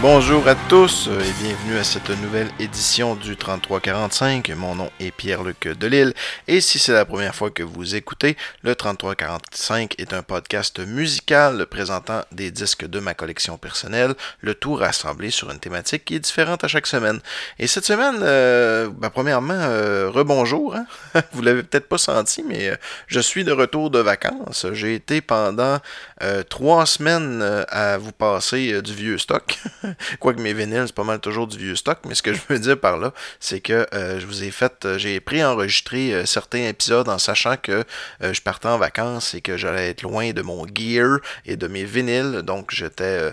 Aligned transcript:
Bonjour 0.00 0.48
à 0.48 0.54
tous 0.54 1.08
et 1.08 1.42
bienvenue 1.42 1.76
à 1.78 1.84
cette 1.84 2.08
nouvelle 2.22 2.48
édition 2.58 3.14
du 3.16 3.36
3345. 3.36 4.50
Mon 4.56 4.74
nom 4.74 4.90
est 4.98 5.10
Pierre-Luc 5.10 5.68
Delille 5.68 6.14
et 6.46 6.62
si 6.62 6.78
c'est 6.78 6.92
la 6.92 7.04
première 7.04 7.34
fois 7.34 7.50
que 7.50 7.62
vous 7.62 7.94
écoutez, 7.94 8.38
le 8.62 8.74
3345 8.74 9.94
est 9.98 10.14
un 10.14 10.22
podcast 10.22 10.80
musical 10.80 11.66
présentant 11.66 12.22
des 12.32 12.50
disques 12.50 12.86
de 12.86 12.98
ma 12.98 13.12
collection 13.12 13.58
personnelle, 13.58 14.14
le 14.40 14.54
tout 14.54 14.74
rassemblé 14.74 15.30
sur 15.30 15.50
une 15.50 15.58
thématique 15.58 16.06
qui 16.06 16.14
est 16.14 16.20
différente 16.20 16.64
à 16.64 16.68
chaque 16.68 16.86
semaine. 16.86 17.20
Et 17.58 17.66
cette 17.66 17.84
semaine, 17.84 18.20
euh, 18.22 18.88
ben, 18.90 19.10
premièrement, 19.10 19.52
euh, 19.52 20.08
rebonjour, 20.08 20.76
hein? 20.76 20.86
vous 21.32 21.42
l'avez 21.42 21.62
peut-être 21.62 21.88
pas 21.88 21.98
senti, 21.98 22.42
mais 22.42 22.70
euh, 22.70 22.76
je 23.06 23.20
suis 23.20 23.44
de 23.44 23.52
retour 23.52 23.90
de 23.90 23.98
vacances. 23.98 24.66
J'ai 24.72 24.94
été 24.94 25.20
pendant 25.20 25.78
euh, 26.22 26.42
trois 26.42 26.86
semaines 26.86 27.42
à 27.68 27.98
vous 27.98 28.12
passer 28.12 28.80
du 28.80 28.94
vieux 28.94 29.18
stock. 29.18 29.57
Quoique 30.20 30.40
mes 30.40 30.52
vinyles, 30.52 30.84
c'est 30.86 30.94
pas 30.94 31.04
mal 31.04 31.20
toujours 31.20 31.46
du 31.46 31.58
vieux 31.58 31.76
stock, 31.76 31.98
mais 32.06 32.14
ce 32.14 32.22
que 32.22 32.32
je 32.32 32.40
veux 32.48 32.58
dire 32.58 32.78
par 32.78 32.98
là, 32.98 33.12
c'est 33.40 33.60
que 33.60 33.86
euh, 33.94 34.20
je 34.20 34.26
vous 34.26 34.42
ai 34.44 34.50
fait, 34.50 34.84
euh, 34.84 34.98
j'ai 34.98 35.20
pré-enregistré 35.20 36.12
euh, 36.12 36.26
certains 36.26 36.66
épisodes 36.66 37.08
en 37.08 37.18
sachant 37.18 37.56
que 37.56 37.84
je 38.20 38.40
partais 38.40 38.68
en 38.68 38.78
vacances 38.78 39.34
et 39.34 39.40
que 39.40 39.56
j'allais 39.56 39.90
être 39.90 40.02
loin 40.02 40.32
de 40.32 40.42
mon 40.42 40.66
gear 40.66 41.18
et 41.46 41.56
de 41.56 41.68
mes 41.68 41.84
vinyles, 41.84 42.42
donc 42.42 42.72
j'étais 42.72 43.32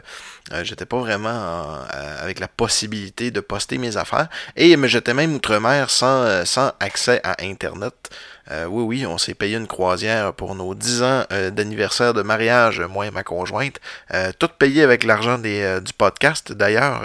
j'étais 0.61 0.85
pas 0.85 0.99
vraiment 0.99 1.79
avec 2.19 2.39
la 2.39 2.47
possibilité 2.47 3.31
de 3.31 3.39
poster 3.39 3.77
mes 3.77 3.97
affaires 3.97 4.29
et 4.55 4.77
mais 4.77 4.87
j'étais 4.87 5.13
même 5.13 5.33
outre-mer 5.33 5.89
sans 5.89 6.43
accès 6.79 7.19
à 7.23 7.35
Internet. 7.41 8.11
Euh, 8.51 8.65
oui, 8.65 8.83
oui, 8.83 9.05
on 9.05 9.17
s'est 9.17 9.33
payé 9.33 9.57
une 9.57 9.67
croisière 9.67 10.33
pour 10.33 10.55
nos 10.55 10.75
10 10.75 11.03
ans 11.03 11.23
euh, 11.31 11.49
d'anniversaire 11.49 12.13
de 12.13 12.21
mariage, 12.21 12.79
moi 12.81 13.07
et 13.07 13.11
ma 13.11 13.23
conjointe. 13.23 13.79
Euh, 14.13 14.31
tout 14.37 14.47
payé 14.47 14.83
avec 14.83 15.03
l'argent 15.03 15.37
du 15.37 15.93
podcast. 15.97 16.51
D'ailleurs, 16.51 17.01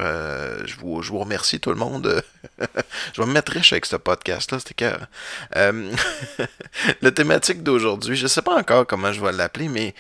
je, 0.67 0.75
vous, 0.77 1.19
remercie 1.19 1.61
tout 1.61 1.71
le 1.71 1.77
monde. 1.77 2.23
je 3.15 3.21
vais 3.21 3.27
me 3.27 3.33
mettre 3.33 3.53
riche 3.53 3.73
avec 3.73 3.87
ce 3.87 3.97
podcast-là, 3.97 4.59
c'était 4.59 4.75
cœur. 4.75 5.07
la 7.01 7.11
thématique 7.11 7.63
d'aujourd'hui, 7.63 8.17
je 8.17 8.25
ne 8.25 8.29
sais 8.29 8.43
pas 8.43 8.57
encore 8.57 8.87
comment 8.87 9.13
je 9.13 9.25
vais 9.25 9.33
l'appeler, 9.33 9.69
mais 9.69 9.95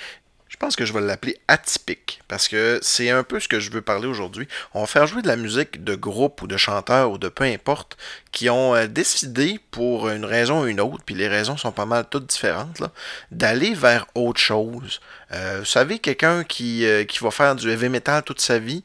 je 0.50 0.56
pense 0.56 0.77
que 0.77 0.84
je 0.84 0.92
vais 0.92 1.00
l'appeler 1.00 1.38
atypique 1.48 2.20
parce 2.28 2.48
que 2.48 2.80
c'est 2.82 3.08
un 3.08 3.22
peu 3.22 3.41
ce 3.41 3.48
que 3.48 3.60
je 3.60 3.70
veux 3.70 3.80
parler 3.80 4.06
aujourd'hui. 4.06 4.47
On 4.75 4.82
va 4.82 4.86
faire 4.86 5.06
jouer 5.06 5.22
de 5.22 5.28
la 5.28 5.36
musique 5.36 5.84
de 5.84 5.94
groupe 5.94 6.42
ou 6.42 6.47
de 6.47 6.56
chanteurs 6.56 7.12
ou 7.12 7.19
de 7.19 7.28
peu 7.28 7.44
importe 7.44 7.97
qui 8.33 8.48
ont 8.48 8.75
euh, 8.75 8.86
décidé 8.86 9.61
pour 9.70 10.09
une 10.09 10.25
raison 10.25 10.62
ou 10.62 10.67
une 10.67 10.81
autre, 10.81 11.03
puis 11.05 11.14
les 11.14 11.28
raisons 11.28 11.56
sont 11.56 11.73
pas 11.73 11.86
mal 11.86 12.06
toutes 12.09 12.27
différentes, 12.27 12.83
d'aller 13.31 13.75
vers 13.75 14.06
autre 14.14 14.41
chose. 14.41 15.00
Euh, 15.33 15.59
vous 15.61 15.64
savez, 15.64 15.98
quelqu'un 15.98 16.45
qui, 16.45 16.87
euh, 16.87 17.05
qui 17.05 17.19
va 17.19 17.31
faire 17.31 17.56
du 17.56 17.70
heavy 17.70 17.89
metal 17.89 18.22
toute 18.22 18.41
sa 18.41 18.59
vie, 18.59 18.84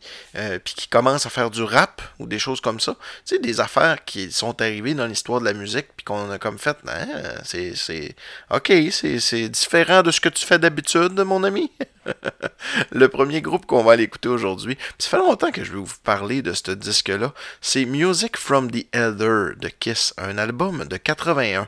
puis 0.64 0.74
qui 0.76 0.88
commence 0.88 1.26
à 1.26 1.30
faire 1.30 1.50
du 1.52 1.64
rap 1.64 2.02
ou 2.20 2.26
des 2.26 2.40
choses 2.40 2.62
comme 2.62 2.80
ça, 2.80 2.96
tu 3.26 3.36
sais, 3.36 3.40
des 3.40 3.60
affaires 3.60 4.04
qui 4.04 4.32
sont 4.32 4.62
arrivées 4.62 4.94
dans 4.94 5.06
l'histoire 5.06 5.40
de 5.40 5.46
la 5.46 5.54
musique, 5.54 5.88
puis 5.96 6.04
qu'on 6.04 6.30
a 6.32 6.38
comme 6.38 6.60
fait, 6.60 6.78
hein, 6.88 7.08
c'est, 7.44 8.16
ok, 8.52 8.74
c'est 8.92 9.50
différent 9.50 10.02
de 10.02 10.12
ce 10.12 10.20
que 10.20 10.30
tu 10.30 10.46
fais 10.46 10.60
d'habitude, 10.60 11.20
mon 11.20 11.44
ami. 11.44 11.72
le 12.92 13.08
premier 13.10 13.42
groupe 13.42 13.66
qu'on 13.66 13.84
va 13.84 13.94
aller 13.94 14.04
écouter 14.04 14.30
aujourd'hui, 14.30 14.78
ça 15.00 15.10
fait 15.10 15.18
longtemps 15.18 15.52
que 15.52 15.64
je 15.64 15.72
vais 15.72 15.80
vous 15.80 15.96
parler 16.04 16.42
de 16.42 16.54
ce 16.54 16.72
disque-là, 16.72 17.34
c'est 17.62 17.86
Music 17.86 18.38
from 18.38 18.72
the 18.72 18.86
Elder 18.92 19.56
de 19.58 19.68
Kiss, 19.68 20.14
un 20.18 20.38
album 20.38 20.86
de 20.86 20.98
81. 20.98 21.68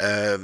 Euh, 0.00 0.38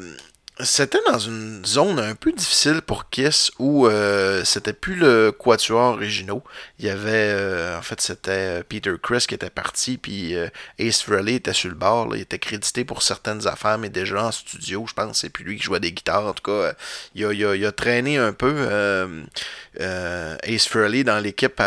c'était 0.60 0.98
dans 1.06 1.18
une 1.18 1.64
zone 1.64 1.98
un 1.98 2.14
peu 2.14 2.32
difficile 2.32 2.82
pour 2.82 3.10
Kiss 3.10 3.50
où 3.58 3.86
euh, 3.86 4.44
c'était 4.44 4.72
plus 4.72 4.96
le 4.96 5.32
quatuor 5.32 5.94
originaux. 5.94 6.42
Il 6.78 6.86
y 6.86 6.90
avait, 6.90 7.10
euh, 7.12 7.78
en 7.78 7.82
fait, 7.82 8.00
c'était 8.00 8.62
Peter 8.64 8.92
Chris 9.02 9.24
qui 9.28 9.34
était 9.34 9.50
parti, 9.50 9.98
puis 9.98 10.34
Ace 10.78 11.02
Frehley 11.02 11.34
était 11.34 11.52
sur 11.52 11.68
le 11.68 11.74
bord. 11.74 12.14
Il 12.14 12.22
était 12.22 12.38
crédité 12.38 12.84
pour 12.84 13.02
certaines 13.02 13.46
affaires, 13.46 13.78
mais 13.78 13.88
déjà 13.88 14.24
en 14.24 14.32
studio, 14.32 14.84
je 14.88 14.94
pense. 14.94 15.20
C'est 15.20 15.30
plus 15.30 15.44
lui 15.44 15.56
qui 15.56 15.62
jouait 15.62 15.80
des 15.80 15.92
guitares. 15.92 16.26
En 16.26 16.32
tout 16.32 16.50
cas, 16.50 16.72
il 17.14 17.24
a, 17.24 17.32
il 17.32 17.66
a 17.66 17.72
traîné 17.72 18.18
un 18.18 18.32
peu. 18.32 18.54
Euh, 19.80 20.36
Ace 20.42 20.66
Frehley 20.66 21.04
dans 21.04 21.18
l'équipe 21.20 21.62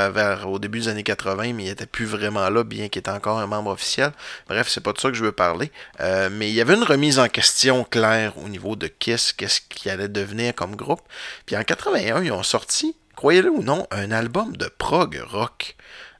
au 0.46 0.60
début 0.60 0.80
des 0.80 0.88
années 0.90 1.04
80, 1.04 1.54
mais 1.54 1.66
il 1.66 1.70
était 1.70 1.86
plus 1.86 2.06
vraiment 2.06 2.50
là, 2.50 2.64
bien 2.64 2.90
qu'il 2.90 3.00
était 3.00 3.12
encore 3.12 3.40
un 3.40 3.48
membre 3.48 3.72
officiel. 3.72 4.12
Bref, 4.48 4.68
c'est 4.70 4.82
pas 4.82 4.94
de 4.94 5.00
ça 5.00 5.10
que 5.10 5.16
je 5.16 5.24
veux 5.24 5.32
parler. 5.32 5.72
Euh, 6.02 6.30
mais 6.32 6.50
il 6.50 6.54
y 6.54 6.62
avait 6.62 6.76
une 6.76 6.84
remise 6.84 7.20
en 7.20 7.28
question 7.28 7.84
claire 7.84 8.34
au 8.38 8.50
niveau 8.50 8.76
de 8.76 8.81
Kiss, 8.88 9.34
qu'est-ce 9.34 9.62
qu'il 9.62 9.92
allait 9.92 10.08
devenir 10.08 10.56
comme 10.56 10.76
groupe. 10.76 11.02
Puis 11.46 11.56
en 11.58 11.64
81, 11.64 12.24
ils 12.24 12.32
ont 12.32 12.44
sorti, 12.44 12.96
croyez-le 13.16 13.50
ou 13.50 13.64
non, 13.64 13.88
un 13.92 14.12
album 14.12 14.56
de 14.58 14.68
prog 14.68 15.22
rock. 15.28 15.76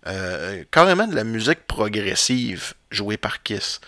Euh, 0.08 0.64
carrément 0.72 1.06
de 1.06 1.14
la 1.14 1.24
musique 1.24 1.68
progressive 1.68 2.74
jouée 2.90 3.18
par 3.18 3.44
Kiss. 3.44 3.80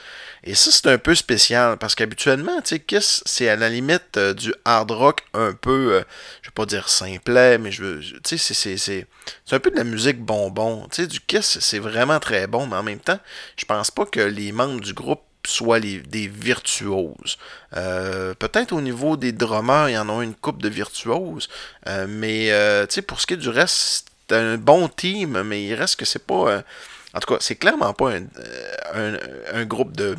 Et 0.44 0.54
ça, 0.54 0.70
c'est 0.72 0.88
un 0.88 1.00
peu 1.00 1.16
spécial 1.16 1.78
parce 1.80 1.96
qu'habituellement, 1.96 2.62
Kiss, 2.62 3.24
c'est 3.26 3.50
à 3.50 3.56
la 3.56 3.68
limite 3.68 4.18
euh, 4.18 4.36
du 4.36 4.54
hard 4.64 4.92
rock 4.92 5.22
un 5.34 5.54
peu, 5.54 5.94
euh, 5.94 6.04
je 6.44 6.50
vais 6.50 6.54
pas 6.54 6.68
dire 6.68 6.88
simplet, 6.88 7.58
mais 7.58 7.72
je 7.72 7.84
veux, 7.84 8.00
tu 8.24 8.38
sais, 8.38 8.54
c'est, 8.54 8.78
c'est, 8.78 9.08
un 9.52 9.60
peu 9.60 9.72
de 9.72 9.78
la 9.78 9.84
musique 9.84 10.20
bonbon. 10.20 10.88
Tu 10.92 11.02
sais, 11.02 11.08
du 11.08 11.20
Kiss, 11.20 11.58
c'est 11.60 11.80
vraiment 11.80 12.20
très 12.20 12.46
bon, 12.46 12.68
mais 12.68 12.76
en 12.76 12.84
même 12.84 13.00
temps, 13.00 13.20
je 13.58 13.66
pense 13.66 13.90
pas 13.90 14.06
que 14.06 14.20
les 14.20 14.52
membres 14.52 14.82
du 14.82 14.94
groupe 14.94 15.24
soient 15.46 15.80
des 15.80 16.28
virtuoses. 16.28 17.38
Euh, 17.76 18.34
peut-être 18.34 18.72
au 18.74 18.82
niveau 18.82 19.18
des 19.18 19.32
drummers, 19.32 19.90
il 19.90 19.94
y 19.94 19.98
en 19.98 20.10
a 20.10 20.24
une 20.24 20.36
coupe 20.36 20.62
de 20.62 20.70
virtuoses, 20.70 21.50
mais 22.08 22.48
tu 22.88 22.96
sais, 22.96 23.02
pour 23.02 23.20
ce 23.22 23.28
qui 23.28 23.34
est 23.34 23.38
du 23.38 23.50
reste, 23.50 24.08
c'est 24.30 24.38
un 24.38 24.58
bon 24.58 24.88
team, 24.88 25.44
mais 25.44 25.66
il 25.66 25.74
reste 25.74 25.98
que 25.98 26.06
c'est 26.06 26.26
pas 26.26 26.64
en 27.16 27.20
tout 27.20 27.32
cas, 27.32 27.40
c'est 27.42 27.56
clairement 27.56 27.94
pas 27.94 28.12
un, 28.14 28.24
euh, 28.96 29.66
groupe 29.66 29.92
de, 29.96 30.16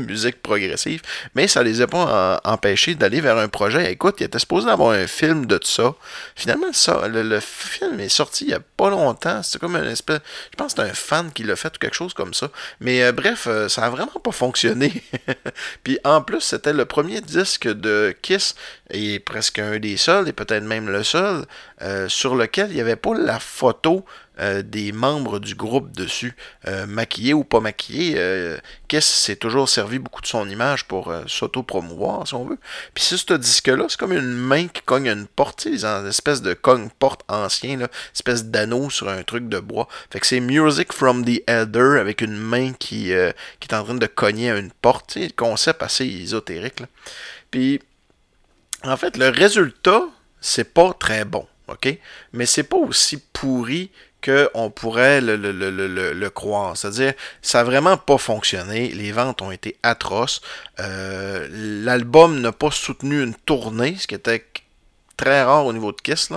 musique 0.00 0.42
progressive, 0.42 1.00
mais 1.36 1.46
ça 1.46 1.62
les 1.62 1.80
a 1.80 1.86
pas 1.86 2.40
empêchés 2.44 2.96
d'aller 2.96 3.20
vers 3.20 3.38
un 3.38 3.48
projet. 3.48 3.92
Écoute, 3.92 4.16
il 4.18 4.24
était 4.24 4.40
supposé 4.40 4.68
avoir 4.68 4.90
un 4.90 5.06
film 5.06 5.46
de 5.46 5.60
ça. 5.62 5.94
Finalement, 6.34 6.66
le, 7.08 7.40
film 7.40 8.00
est 8.00 8.08
sorti 8.08 8.44
il 8.44 8.50
y 8.50 8.54
a 8.54 8.60
pas 8.60 8.90
longtemps. 8.90 9.42
C'est 9.44 9.60
comme 9.60 9.76
un 9.76 9.88
espèce. 9.88 10.20
Je 10.50 10.56
pense 10.56 10.74
que 10.74 10.82
c'est 10.82 10.90
un 10.90 10.94
fan 10.94 11.30
qui 11.32 11.44
l'a 11.44 11.54
fait 11.54 11.68
ou 11.76 11.78
quelque 11.78 11.94
chose 11.94 12.12
comme 12.12 12.34
ça. 12.34 12.48
Mais 12.80 13.04
euh, 13.04 13.12
bref, 13.12 13.46
euh, 13.46 13.68
ça 13.68 13.84
a 13.84 13.90
vraiment 13.90 14.20
pas 14.22 14.32
fonctionné. 14.32 15.02
Puis 15.84 16.00
en 16.02 16.22
plus, 16.22 16.40
c'était 16.40 16.72
le 16.72 16.86
premier 16.86 17.20
disque 17.20 17.68
de 17.68 18.14
Kiss, 18.20 18.56
et 18.90 19.20
presque 19.20 19.60
un 19.60 19.78
des 19.78 19.96
seuls, 19.96 20.28
et 20.28 20.32
peut-être 20.32 20.64
même 20.64 20.88
le 20.88 21.04
seul, 21.04 21.44
sur 22.06 22.36
lequel 22.36 22.70
il 22.70 22.74
n'y 22.76 22.80
avait 22.80 22.94
pas 22.94 23.14
la 23.14 23.40
photo 23.40 24.04
euh, 24.40 24.62
des 24.62 24.92
membres 24.92 25.38
du 25.40 25.54
groupe 25.54 25.92
dessus, 25.92 26.34
euh, 26.66 26.86
maquillés 26.86 27.34
ou 27.34 27.44
pas 27.44 27.60
maquillés. 27.60 28.14
Euh, 28.16 28.56
Kiss 28.88 29.04
s'est 29.04 29.36
toujours 29.36 29.68
servi 29.68 29.98
beaucoup 29.98 30.22
de 30.22 30.26
son 30.26 30.48
image 30.48 30.86
pour 30.86 31.12
s'auto-promouvoir, 31.26 32.26
si 32.26 32.32
on 32.32 32.46
veut. 32.46 32.58
Puis 32.94 33.04
si 33.04 33.18
ce 33.18 33.34
disque-là, 33.34 33.84
c'est 33.90 34.00
comme 34.00 34.14
une 34.14 34.32
main 34.32 34.68
qui 34.68 34.80
cogne 34.80 35.08
une 35.08 35.26
porte, 35.26 35.66
une 35.66 36.06
espèce 36.06 36.40
de 36.40 36.54
cogne-porte 36.54 37.20
ancien, 37.28 37.76
là, 37.76 37.88
espèce 38.14 38.46
d'anneau 38.46 38.88
sur 38.88 39.10
un 39.10 39.22
truc 39.22 39.50
de 39.50 39.60
bois. 39.60 39.86
Fait 40.10 40.18
que 40.18 40.26
c'est 40.26 40.40
Music 40.40 40.94
from 40.94 41.26
the 41.26 41.42
Elder 41.46 41.98
avec 42.00 42.22
une 42.22 42.36
main 42.36 42.72
qui, 42.72 43.10
est 43.12 43.34
en 43.72 43.84
train 43.84 43.94
de 43.94 44.06
cogner 44.06 44.50
à 44.50 44.56
une 44.56 44.70
porte. 44.70 45.16
le 45.16 45.28
concept 45.36 45.82
assez 45.82 46.06
ésotérique. 46.06 46.82
Puis, 47.50 47.82
en 48.82 48.96
fait, 48.96 49.18
le 49.18 49.28
résultat, 49.28 50.04
c'est 50.40 50.72
pas 50.72 50.94
très 50.94 51.26
bon. 51.26 51.46
OK? 51.68 51.98
Mais 52.32 52.46
c'est 52.46 52.64
pas 52.64 52.76
aussi 52.76 53.18
pourri 53.32 53.90
qu'on 54.24 54.70
pourrait 54.70 55.20
le, 55.20 56.28
croire. 56.28 56.76
C'est-à-dire, 56.76 57.14
ça 57.42 57.58
n'a 57.58 57.64
vraiment 57.64 57.96
pas 57.96 58.18
fonctionné. 58.18 58.88
Les 58.88 59.12
ventes 59.12 59.42
ont 59.42 59.50
été 59.50 59.76
atroces. 59.82 60.40
Euh, 60.80 61.48
l'album 61.84 62.40
n'a 62.40 62.52
pas 62.52 62.70
soutenu 62.70 63.22
une 63.22 63.34
tournée, 63.34 63.96
ce 63.98 64.06
qui 64.06 64.14
était 64.14 64.44
très 65.22 65.42
rare 65.42 65.66
au 65.66 65.72
niveau 65.72 65.92
de 65.92 66.00
Kiss. 66.00 66.30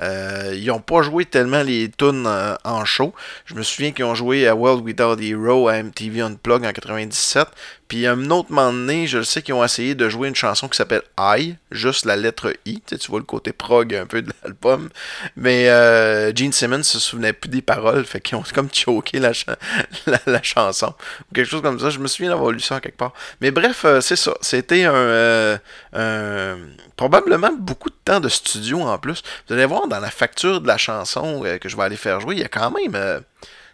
Euh, 0.00 0.52
ils 0.54 0.66
n'ont 0.66 0.80
pas 0.80 1.02
joué 1.02 1.24
tellement 1.24 1.62
les 1.62 1.90
tunes 1.90 2.26
euh, 2.26 2.56
en 2.64 2.84
show. 2.84 3.14
Je 3.44 3.54
me 3.54 3.62
souviens 3.62 3.92
qu'ils 3.92 4.04
ont 4.04 4.14
joué 4.14 4.48
à 4.48 4.54
World 4.54 4.84
Without 4.84 5.20
Hero 5.20 5.68
à 5.68 5.82
MTV 5.82 6.20
Unplugged 6.22 6.66
en 6.66 6.72
97. 6.72 7.46
Puis 7.92 8.06
un 8.06 8.30
autre 8.30 8.50
moment 8.50 8.72
donné, 8.72 9.06
je 9.06 9.20
sais 9.20 9.42
qu'ils 9.42 9.52
ont 9.52 9.62
essayé 9.62 9.94
de 9.94 10.08
jouer 10.08 10.28
une 10.28 10.34
chanson 10.34 10.66
qui 10.66 10.78
s'appelle 10.78 11.02
I, 11.18 11.56
juste 11.70 12.06
la 12.06 12.16
lettre 12.16 12.50
I. 12.64 12.80
Tu, 12.80 12.96
vois 13.10 13.18
le 13.18 13.26
côté 13.26 13.52
prog 13.52 13.94
un 13.94 14.06
peu 14.06 14.22
de 14.22 14.32
l'album. 14.42 14.88
Mais 15.36 15.68
euh, 15.68 16.34
Gene 16.34 16.52
Simmons 16.52 16.84
se 16.84 16.98
souvenait 16.98 17.34
plus 17.34 17.50
des 17.50 17.60
paroles, 17.60 18.06
fait 18.06 18.22
qu'ils 18.22 18.38
ont 18.38 18.44
comme 18.54 18.70
choqué 18.72 19.18
la, 19.18 19.34
chanson. 20.42 20.94
Ou 21.20 21.34
quelque 21.34 21.46
chose 21.46 21.60
comme 21.60 21.78
ça. 21.78 21.90
Je 21.90 21.98
me 21.98 22.06
souviens 22.06 22.30
d'avoir 22.30 22.50
lu 22.50 22.60
ça 22.60 22.80
quelque 22.80 22.96
part. 22.96 23.12
Mais 23.42 23.50
bref, 23.50 23.84
euh, 23.84 24.00
c'est 24.00 24.16
ça. 24.16 24.32
C'était 24.40 24.84
un, 24.84 25.60
un, 25.92 26.56
probablement 26.96 27.52
beaucoup 27.52 27.90
de 27.90 27.98
temps 28.06 28.20
de 28.20 28.30
studio 28.30 28.80
en 28.80 28.96
plus. 28.96 29.22
Vous 29.46 29.52
allez 29.52 29.66
voir 29.66 29.86
dans 29.86 30.00
la 30.00 30.10
facture 30.10 30.62
de 30.62 30.66
la 30.66 30.78
chanson 30.78 31.42
euh, 31.44 31.58
que 31.58 31.68
je 31.68 31.76
vais 31.76 31.82
aller 31.82 31.96
faire 31.96 32.20
jouer, 32.20 32.36
il 32.36 32.40
y 32.40 32.44
a 32.44 32.48
quand 32.48 32.70
même. 32.70 33.22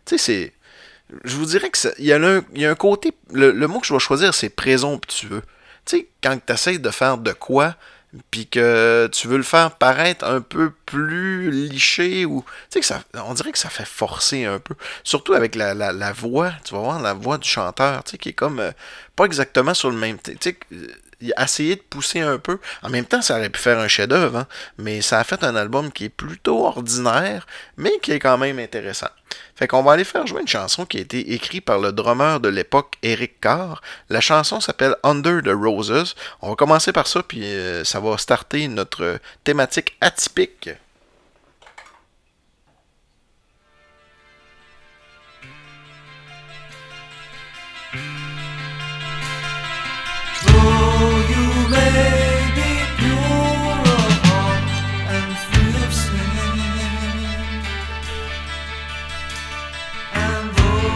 tu 0.05 0.19
sais, 0.19 0.19
c'est 0.19 0.53
je 1.25 1.37
vous 1.37 1.47
dirais 1.47 1.71
que 1.71 1.79
il 1.99 2.05
y, 2.05 2.13
a 2.13 2.17
un, 2.17 2.43
y 2.55 2.67
a 2.67 2.71
un 2.71 2.75
côté. 2.75 3.13
Le, 3.33 3.53
mot 3.67 3.81
que 3.81 3.87
je 3.87 3.93
vais 3.93 3.99
choisir, 4.01 4.35
c'est 4.35 4.51
présomptueux. 4.51 5.43
Tu 5.85 5.99
sais, 5.99 6.09
quand 6.23 6.39
tu 6.45 6.53
essaies 6.53 6.79
de 6.79 6.91
faire 6.91 7.19
de 7.19 7.33
quoi 7.33 7.77
puis 8.31 8.47
que 8.47 9.09
tu 9.13 9.29
veux 9.29 9.37
le 9.37 9.43
faire 9.43 9.73
paraître 9.73 10.25
un 10.25 10.41
peu 10.41 10.73
plus 10.87 11.51
liché 11.51 12.25
ou 12.25 12.43
tu 12.43 12.49
sais 12.71 12.81
que 12.81 12.87
ça 12.87 13.03
on 13.13 13.35
dirait 13.35 13.53
que 13.53 13.59
ça 13.59 13.69
fait 13.69 13.87
forcer 13.87 14.47
un 14.47 14.59
peu 14.59 14.75
surtout 15.05 15.35
avec 15.35 15.55
la, 15.55 15.75
la, 15.75 16.13
voix 16.15 16.53
tu 16.65 16.73
vas 16.73 16.81
voir 16.81 17.03
la 17.03 17.13
voix 17.13 17.37
du 17.37 17.47
chanteur 17.47 18.03
tu 18.05 18.13
sais 18.13 18.19
qui 18.19 18.31
est 18.31 18.35
comme 18.35 18.61
euh, 18.61 18.71
pas 19.15 19.27
exactement 19.27 19.75
sur 19.75 19.91
le 19.91 19.99
même 19.99 20.17
tu 20.19 20.35
sais 20.41 20.59
essayer 21.21 21.77
de 21.77 21.83
pousser 21.83 22.21
un 22.21 22.39
peu. 22.39 22.59
En 22.83 22.91
même 22.91 23.05
temps, 23.05 23.23
ça 23.23 23.37
aurait 23.37 23.51
pu 23.51 23.61
faire 23.61 23.79
un 23.79 23.89
chef-d'œuvre, 23.89 24.39
hein, 24.39 24.47
mais 24.79 25.01
ça 25.03 25.19
a 25.19 25.25
fait 25.25 25.43
un 25.45 25.57
album 25.57 25.91
qui 25.93 26.05
est 26.05 26.09
plutôt 26.09 26.67
ordinaire, 26.67 27.47
mais 27.77 27.93
qui 28.03 28.13
est 28.13 28.19
quand 28.19 28.39
même 28.39 28.59
intéressant. 28.59 29.09
Fait 29.57 29.67
qu'on 29.67 29.83
va 29.83 29.93
aller 29.93 30.05
faire 30.05 30.27
jouer 30.27 30.41
une 30.41 30.49
chanson 30.49 30.87
qui 30.87 30.99
a 30.99 31.01
été 31.01 31.35
écrite 31.35 31.65
par 31.65 31.79
le 31.79 31.93
drummer 31.93 32.41
de 32.41 32.49
l'époque, 32.49 32.95
Eric 33.03 33.41
Carr. 33.41 33.83
La 34.09 34.21
chanson 34.21 34.61
s'appelle 34.61 34.95
Under 35.03 35.43
the 35.43 35.53
Roses. 35.53 36.15
On 36.41 36.51
va 36.51 36.57
commencer 36.57 36.93
par 36.93 37.07
ça, 37.07 37.23
puis 37.23 37.45
euh, 37.45 37.85
ça 37.85 38.01
va 38.01 38.17
starter 38.19 38.69
notre 38.69 39.19
thématique 39.45 39.97
atypique. 40.01 40.71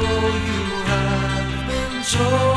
you 0.03 0.63
have 0.89 1.69
been 1.69 2.03
told. 2.03 2.52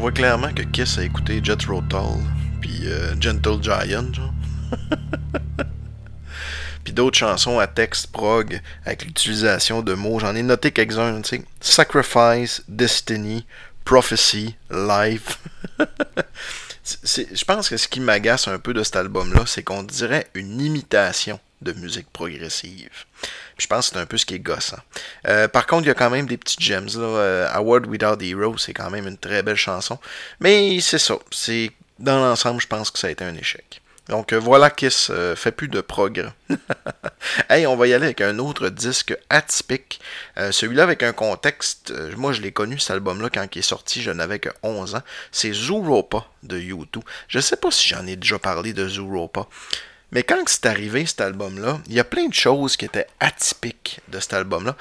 Voit 0.00 0.12
clairement 0.12 0.50
que 0.54 0.62
Kiss 0.62 0.96
a 0.96 1.04
écouté 1.04 1.40
Jet 1.44 1.58
puis 2.62 2.80
euh, 2.86 3.14
Gentle 3.20 3.62
Giant, 3.62 4.12
puis 6.84 6.94
d'autres 6.94 7.18
chansons 7.18 7.58
à 7.58 7.66
texte 7.66 8.06
prog 8.06 8.62
avec 8.86 9.04
l'utilisation 9.04 9.82
de 9.82 9.92
mots. 9.92 10.18
J'en 10.18 10.34
ai 10.34 10.42
noté 10.42 10.70
quelques-uns. 10.70 11.20
Sacrifice, 11.60 12.62
Destiny, 12.66 13.44
Prophecy, 13.84 14.56
Life. 14.70 15.38
je 17.04 17.44
pense 17.44 17.68
que 17.68 17.76
ce 17.76 17.86
qui 17.86 18.00
m'agace 18.00 18.48
un 18.48 18.58
peu 18.58 18.72
de 18.72 18.82
cet 18.82 18.96
album-là, 18.96 19.42
c'est 19.44 19.62
qu'on 19.62 19.82
dirait 19.82 20.28
une 20.32 20.62
imitation 20.62 21.38
de 21.62 21.72
musique 21.72 22.10
progressive. 22.10 22.90
je 23.58 23.66
pense 23.66 23.88
que 23.88 23.94
c'est 23.94 24.00
un 24.00 24.06
peu 24.06 24.16
ce 24.16 24.24
qui 24.24 24.34
est 24.34 24.38
gossant. 24.38 24.78
Euh, 25.28 25.48
par 25.48 25.66
contre, 25.66 25.84
il 25.84 25.88
y 25.88 25.90
a 25.90 25.94
quand 25.94 26.10
même 26.10 26.26
des 26.26 26.36
petites 26.36 26.60
gems. 26.60 26.88
Là. 26.94 27.00
Euh, 27.00 27.48
Award 27.52 27.86
Without 27.86 28.22
Hero, 28.22 28.56
c'est 28.56 28.72
quand 28.72 28.90
même 28.90 29.06
une 29.06 29.18
très 29.18 29.42
belle 29.42 29.56
chanson. 29.56 29.98
Mais 30.40 30.80
c'est 30.80 30.98
ça. 30.98 31.16
C'est 31.30 31.72
Dans 31.98 32.18
l'ensemble, 32.18 32.60
je 32.60 32.66
pense 32.66 32.90
que 32.90 32.98
ça 32.98 33.08
a 33.08 33.10
été 33.10 33.24
un 33.24 33.34
échec. 33.36 33.82
Donc 34.08 34.32
euh, 34.32 34.40
voilà 34.40 34.70
Kiss 34.70 35.08
euh, 35.10 35.36
fait 35.36 35.52
plus 35.52 35.68
de 35.68 35.80
progrès. 35.82 36.32
hey, 37.50 37.66
on 37.66 37.76
va 37.76 37.86
y 37.86 37.92
aller 37.92 38.06
avec 38.06 38.22
un 38.22 38.38
autre 38.38 38.70
disque 38.70 39.16
atypique. 39.28 40.00
Celui-là 40.50 40.82
avec 40.82 41.02
un 41.02 41.12
contexte, 41.12 41.92
moi 42.16 42.32
je 42.32 42.40
l'ai 42.40 42.50
connu 42.50 42.78
cet 42.78 42.92
album-là 42.92 43.28
quand 43.28 43.46
il 43.54 43.58
est 43.58 43.62
sorti, 43.62 44.00
je 44.00 44.10
n'avais 44.10 44.38
que 44.38 44.48
11 44.62 44.94
ans. 44.94 45.02
C'est 45.30 45.52
Zuropa 45.52 46.26
de 46.42 46.58
U2. 46.58 47.02
Je 47.28 47.38
sais 47.38 47.56
pas 47.56 47.70
si 47.70 47.90
j'en 47.90 48.06
ai 48.06 48.16
déjà 48.16 48.38
parlé 48.38 48.72
de 48.72 48.88
Zuropa. 48.88 49.46
Mais 50.12 50.22
quand 50.22 50.42
c'est 50.46 50.66
arrivé 50.66 51.06
cet 51.06 51.20
album-là, 51.20 51.80
il 51.86 51.94
y 51.94 52.00
a 52.00 52.04
plein 52.04 52.26
de 52.26 52.34
choses 52.34 52.76
qui 52.76 52.84
étaient 52.84 53.06
atypiques 53.20 54.00
de 54.08 54.18
cet 54.18 54.34
album-là. 54.34 54.76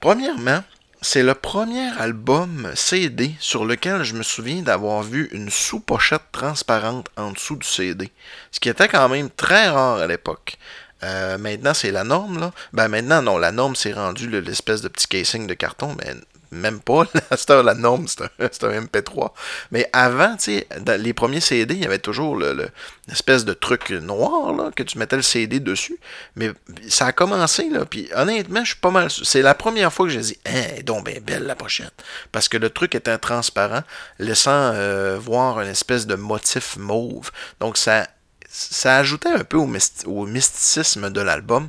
Premièrement, 0.00 0.62
c'est 1.02 1.22
le 1.22 1.34
premier 1.34 1.88
album 1.98 2.70
CD 2.74 3.34
sur 3.40 3.64
lequel 3.64 4.02
je 4.02 4.14
me 4.14 4.22
souviens 4.22 4.62
d'avoir 4.62 5.02
vu 5.02 5.28
une 5.32 5.50
sous-pochette 5.50 6.30
transparente 6.32 7.08
en 7.16 7.32
dessous 7.32 7.56
du 7.56 7.66
CD. 7.66 8.10
Ce 8.50 8.60
qui 8.60 8.68
était 8.68 8.88
quand 8.88 9.08
même 9.08 9.30
très 9.30 9.68
rare 9.68 9.98
à 9.98 10.06
l'époque. 10.06 10.56
Euh, 11.02 11.38
maintenant, 11.38 11.72
c'est 11.72 11.90
la 11.90 12.04
norme, 12.04 12.38
là. 12.38 12.52
Ben 12.74 12.88
maintenant, 12.88 13.22
non, 13.22 13.38
la 13.38 13.52
norme 13.52 13.74
s'est 13.74 13.94
rendue 13.94 14.28
l'espèce 14.28 14.82
de 14.82 14.88
petit 14.88 15.06
casing 15.06 15.46
de 15.46 15.54
carton, 15.54 15.96
mais 15.98 16.14
même 16.50 16.80
pas. 16.80 17.04
La 17.62 17.74
norme, 17.74 18.06
c'est 18.08 18.64
un, 18.64 18.80
MP3. 18.80 19.32
Mais 19.70 19.88
avant, 19.92 20.36
tu 20.36 20.44
sais, 20.44 20.66
dans 20.80 21.00
les 21.00 21.12
premiers 21.12 21.40
CD, 21.40 21.74
il 21.74 21.82
y 21.82 21.86
avait 21.86 21.98
toujours 21.98 22.36
l'espèce 22.36 23.44
de 23.44 23.52
truc 23.52 23.90
noir 23.90 24.52
là, 24.52 24.70
que 24.74 24.82
tu 24.82 24.98
mettais 24.98 25.16
le 25.16 25.22
CD 25.22 25.60
dessus. 25.60 25.98
Mais 26.36 26.52
ça 26.88 27.06
a 27.06 27.12
commencé, 27.12 27.68
là. 27.68 27.84
Puis 27.84 28.08
honnêtement, 28.14 28.64
je 28.64 28.70
suis 28.70 28.80
pas 28.80 28.90
mal. 28.90 29.10
C'est 29.10 29.42
la 29.42 29.54
première 29.54 29.92
fois 29.92 30.06
que 30.06 30.12
j'ai 30.12 30.20
dit, 30.20 30.38
hein, 30.46 30.82
donc 30.84 31.04
ben 31.04 31.20
belle 31.20 31.44
la 31.44 31.56
pochette. 31.56 31.94
Parce 32.32 32.48
que 32.48 32.56
le 32.56 32.70
truc 32.70 32.94
était 32.94 33.18
transparent, 33.18 33.82
laissant 34.18 34.72
euh, 34.74 35.18
voir 35.20 35.60
une 35.60 35.68
espèce 35.68 36.06
de 36.06 36.14
motif 36.14 36.76
mauve. 36.76 37.30
Donc 37.60 37.76
ça 37.76 38.06
ça 38.52 38.96
ajoutait 38.96 39.28
un 39.28 39.44
peu 39.44 39.56
au, 39.56 40.26
mysticisme 40.26 41.10
de 41.10 41.20
l'album. 41.20 41.68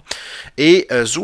Et 0.57 0.87
euh, 0.91 1.05
sais, 1.05 1.19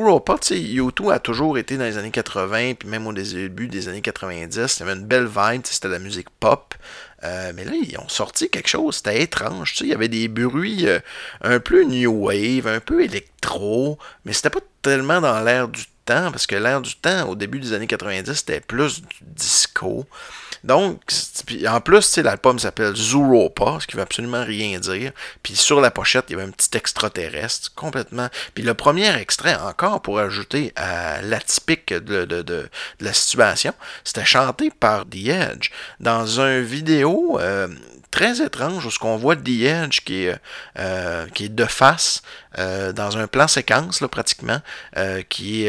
U2 0.56 1.12
a 1.12 1.18
toujours 1.18 1.58
été 1.58 1.78
dans 1.78 1.84
les 1.84 1.98
années 1.98 2.12
80, 2.12 2.76
puis 2.76 2.88
même 2.88 3.08
au 3.08 3.14
début 3.14 3.68
des 3.68 3.90
années 3.90 4.02
90, 4.02 4.78
il 4.78 4.80
y 4.80 4.84
avait 4.84 5.00
une 5.00 5.08
belle 5.08 5.26
vibe, 5.26 5.64
c'était 5.66 5.88
la 5.88 5.98
musique 5.98 6.30
pop. 6.40 6.76
Euh, 7.24 7.52
mais 7.56 7.66
là, 7.66 7.72
ils 7.74 7.98
ont 7.98 8.08
sorti 8.08 8.50
quelque 8.50 8.68
chose, 8.68 8.98
c'était 8.98 9.24
étrange. 9.24 9.74
Il 9.82 9.88
y 9.88 9.94
avait 9.94 10.08
des 10.08 10.28
bruits 10.28 10.88
euh, 10.88 11.00
un 11.42 11.60
peu 11.60 11.84
new 11.84 12.28
wave, 12.28 12.68
un 12.68 12.80
peu 12.80 13.04
électro, 13.04 13.98
mais 14.26 14.34
c'était 14.34 14.52
pas 14.52 14.60
tellement 14.84 15.22
dans 15.22 15.42
l'air 15.42 15.68
du 15.68 15.86
temps, 16.08 16.32
parce 16.32 16.48
que 16.48 16.56
l'air 16.56 16.82
du 16.82 16.96
temps, 16.96 17.28
au 17.28 17.36
début 17.36 17.60
des 17.60 17.74
années 17.74 17.88
90, 17.88 18.34
c'était 18.34 18.62
plus 18.62 19.02
du 19.02 19.08
disco. 19.22 20.06
Donc, 20.64 21.02
en 21.68 21.82
plus, 21.82 22.18
l'album 22.18 22.58
s'appelle 22.60 22.96
Zuropa, 22.96 23.78
ce 23.80 23.88
qui 23.88 23.96
veut 23.96 24.02
absolument 24.02 24.44
rien 24.44 24.80
dire. 24.80 25.12
Puis 25.44 25.56
sur 25.56 25.80
la 25.80 25.92
pochette, 25.92 26.26
il 26.30 26.34
y 26.34 26.36
avait 26.36 26.48
un 26.48 26.52
petit 26.52 26.76
extraterrestre, 26.76 27.74
complètement. 27.76 28.28
Puis 28.54 28.64
le 28.64 28.74
premier 28.74 29.16
extrait, 29.18 29.56
encore 29.56 30.02
pour 30.02 30.20
ajouter 30.20 30.74
à 30.76 31.22
l'atypique 31.22 31.94
de, 31.94 32.26
de, 32.26 32.70
la 33.00 33.14
situation, 33.14 33.74
c'était 34.04 34.26
chanté 34.26 34.72
par 34.72 35.06
The 35.06 35.28
Edge 35.28 35.70
dans 36.00 36.42
un 36.42 36.62
vidéo 36.62 37.40
euh, 37.40 37.68
très 38.12 38.42
étrange 38.42 38.86
où 38.86 38.92
ce 38.92 39.00
qu'on 39.00 39.18
voit 39.18 39.36
The 39.36 39.62
Edge 39.62 40.02
qui 40.04 40.26
est, 40.26 40.40
euh, 40.80 41.28
qui 41.34 41.46
est 41.46 41.56
de 41.56 41.66
face 41.66 42.24
euh, 42.58 42.92
dans 42.94 43.18
un 43.18 43.28
plan 43.28 43.48
séquence 43.48 44.02
là, 44.02 44.08
pratiquement 44.08 44.60
euh, 44.98 45.22
qui, 45.28 45.68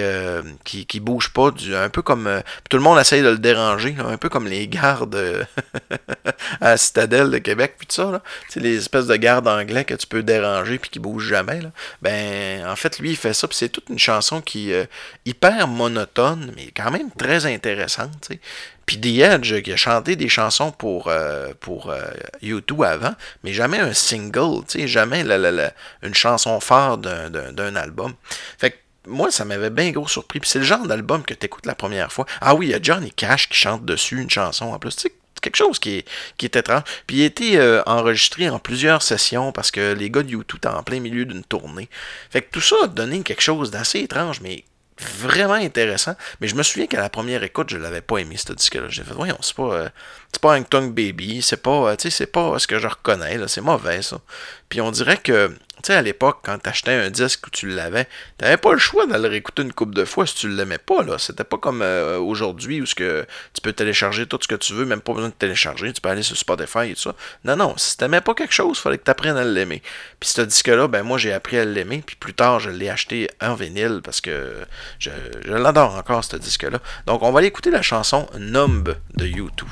qui, 0.64 0.86
qui 0.86 1.00
bouge 1.00 1.32
pas 1.32 1.50
du, 1.50 1.74
un 1.74 1.88
peu 1.88 2.02
comme 2.02 2.42
tout 2.70 2.76
le 2.76 2.82
monde 2.82 2.98
essaye 2.98 3.22
de 3.22 3.28
le 3.28 3.38
déranger 3.38 3.96
un 3.98 4.16
peu 4.16 4.28
comme 4.28 4.46
les 4.46 4.68
gardes 4.68 5.46
à 6.60 6.70
la 6.70 6.76
citadelle 6.76 7.30
de 7.30 7.38
Québec 7.38 7.74
puis 7.78 7.86
tout 7.86 7.94
ça 7.94 8.10
là. 8.10 8.22
les 8.56 8.76
espèces 8.76 9.06
de 9.06 9.16
gardes 9.16 9.48
anglais 9.48 9.84
que 9.84 9.94
tu 9.94 10.06
peux 10.06 10.22
déranger 10.22 10.78
puis 10.78 10.90
qui 10.90 10.98
bougent 10.98 11.28
jamais 11.28 11.60
là. 11.60 11.70
ben 12.02 12.66
en 12.66 12.76
fait 12.76 12.98
lui 12.98 13.10
il 13.10 13.16
fait 13.16 13.34
ça 13.34 13.48
puis 13.48 13.56
c'est 13.56 13.68
toute 13.68 13.88
une 13.88 13.98
chanson 13.98 14.40
qui 14.40 14.72
est 14.72 14.88
hyper 15.24 15.68
monotone 15.68 16.52
mais 16.56 16.70
quand 16.74 16.90
même 16.90 17.10
très 17.10 17.46
intéressante 17.46 18.30
puis 18.88 18.98
The 18.98 19.20
Edge, 19.20 19.60
qui 19.60 19.70
a 19.70 19.76
chanté 19.76 20.16
des 20.16 20.30
chansons 20.30 20.70
pour, 20.70 21.08
euh, 21.08 21.52
pour 21.60 21.90
euh, 21.90 22.00
U2 22.42 22.86
avant, 22.86 23.14
mais 23.44 23.52
jamais 23.52 23.78
un 23.78 23.92
single, 23.92 24.62
jamais 24.86 25.22
une 26.02 26.14
chanson 26.14 26.58
d'un 26.96 27.76
album. 27.76 28.14
Fait 28.58 28.70
que 28.70 28.76
moi, 29.06 29.30
ça 29.30 29.44
m'avait 29.44 29.70
bien 29.70 29.90
gros 29.90 30.08
surpris. 30.08 30.40
Puis 30.40 30.50
c'est 30.50 30.58
le 30.58 30.64
genre 30.64 30.86
d'album 30.86 31.22
que 31.22 31.34
tu 31.34 31.46
écoutes 31.46 31.66
la 31.66 31.74
première 31.74 32.12
fois. 32.12 32.26
Ah 32.40 32.54
oui, 32.54 32.66
il 32.66 32.70
y 32.70 32.74
a 32.74 32.80
Johnny 32.80 33.10
Cash 33.10 33.48
qui 33.48 33.56
chante 33.56 33.84
dessus 33.84 34.20
une 34.20 34.30
chanson 34.30 34.66
en 34.66 34.78
plus. 34.78 34.96
Tu 34.96 35.08
quelque 35.40 35.56
chose 35.56 35.78
qui 35.78 35.98
est, 35.98 36.08
qui 36.36 36.46
est 36.46 36.56
étrange. 36.56 36.82
Puis 37.06 37.18
il 37.18 37.22
a 37.22 37.26
été 37.26 37.58
euh, 37.58 37.82
enregistré 37.86 38.48
en 38.48 38.58
plusieurs 38.58 39.02
sessions 39.02 39.52
parce 39.52 39.70
que 39.70 39.92
les 39.92 40.10
gars 40.10 40.22
de 40.22 40.30
U2 40.30 40.56
étaient 40.56 40.68
en 40.68 40.82
plein 40.82 41.00
milieu 41.00 41.24
d'une 41.24 41.44
tournée. 41.44 41.88
Fait 42.30 42.42
que 42.42 42.50
tout 42.50 42.60
ça 42.60 42.76
a 42.84 42.86
donné 42.86 43.22
quelque 43.22 43.42
chose 43.42 43.70
d'assez 43.70 44.00
étrange, 44.00 44.40
mais 44.40 44.64
vraiment 45.00 45.54
intéressant. 45.54 46.14
Mais 46.40 46.48
je 46.48 46.56
me 46.56 46.62
souviens 46.62 46.86
qu'à 46.86 47.00
la 47.00 47.08
première 47.08 47.42
écoute, 47.42 47.70
je 47.70 47.76
l'avais 47.76 48.00
pas 48.00 48.18
aimé 48.18 48.36
ce 48.36 48.52
disque-là. 48.52 48.88
J'ai 48.88 49.04
fait, 49.04 49.14
voyons, 49.14 49.38
c'est 49.40 49.54
pas, 49.54 49.72
euh, 49.74 49.88
c'est 50.32 50.42
pas 50.42 50.54
un 50.54 50.62
Tongue 50.62 50.92
Baby, 50.92 51.40
c'est 51.42 51.62
pas, 51.62 51.92
euh, 51.92 51.96
c'est 51.98 52.26
pas 52.26 52.58
ce 52.58 52.66
que 52.66 52.78
je 52.78 52.88
reconnais, 52.88 53.38
c'est 53.46 53.60
mauvais 53.60 54.02
ça. 54.02 54.20
Puis 54.68 54.80
on 54.80 54.90
dirait 54.90 55.18
que 55.18 55.54
tu 55.82 55.88
sais, 55.88 55.94
à 55.94 56.02
l'époque, 56.02 56.40
quand 56.42 56.58
tu 56.58 56.68
achetais 56.68 56.92
un 56.92 57.10
disque 57.10 57.46
où 57.46 57.50
tu 57.50 57.68
l'avais, 57.68 58.04
tu 58.38 58.44
n'avais 58.44 58.56
pas 58.56 58.72
le 58.72 58.78
choix 58.78 59.06
d'aller 59.06 59.28
réécouter 59.28 59.62
une 59.62 59.72
coupe 59.72 59.94
de 59.94 60.04
fois 60.04 60.26
si 60.26 60.34
tu 60.34 60.48
l'aimais 60.48 60.78
pas. 60.78 61.02
là. 61.02 61.18
C'était 61.18 61.44
pas 61.44 61.58
comme 61.58 61.82
euh, 61.82 62.18
aujourd'hui 62.18 62.80
où 62.80 62.84
tu 62.84 63.60
peux 63.62 63.72
télécharger 63.72 64.26
tout 64.26 64.38
ce 64.40 64.48
que 64.48 64.54
tu 64.54 64.74
veux, 64.74 64.84
même 64.84 65.00
pas 65.00 65.12
besoin 65.12 65.28
de 65.28 65.34
télécharger, 65.34 65.92
tu 65.92 66.00
peux 66.00 66.08
aller 66.08 66.22
sur 66.22 66.36
Spotify 66.36 66.90
et 66.90 66.94
tout 66.94 67.02
ça. 67.02 67.14
Non, 67.44 67.56
non, 67.56 67.74
si 67.76 67.96
tu 67.96 68.04
n'aimais 68.04 68.20
pas 68.20 68.34
quelque 68.34 68.54
chose, 68.54 68.78
fallait 68.78 68.98
que 68.98 69.04
tu 69.04 69.10
apprennes 69.10 69.36
à 69.36 69.44
l'aimer. 69.44 69.82
Puis 70.20 70.30
ce 70.30 70.42
disque-là, 70.42 70.88
ben 70.88 71.02
moi 71.02 71.18
j'ai 71.18 71.32
appris 71.32 71.58
à 71.58 71.64
l'aimer, 71.64 72.02
puis 72.04 72.16
plus 72.16 72.34
tard 72.34 72.60
je 72.60 72.70
l'ai 72.70 72.88
acheté 72.88 73.28
en 73.40 73.54
vinyle 73.54 74.00
parce 74.02 74.20
que 74.20 74.54
je, 74.98 75.10
je 75.44 75.52
l'adore 75.52 75.94
encore 75.96 76.24
ce 76.24 76.36
disque-là. 76.36 76.78
Donc 77.06 77.22
on 77.22 77.32
va 77.32 77.38
aller 77.38 77.48
écouter 77.48 77.70
la 77.70 77.82
chanson 77.82 78.28
Numb 78.38 78.94
de 79.14 79.26
YouTube. 79.26 79.68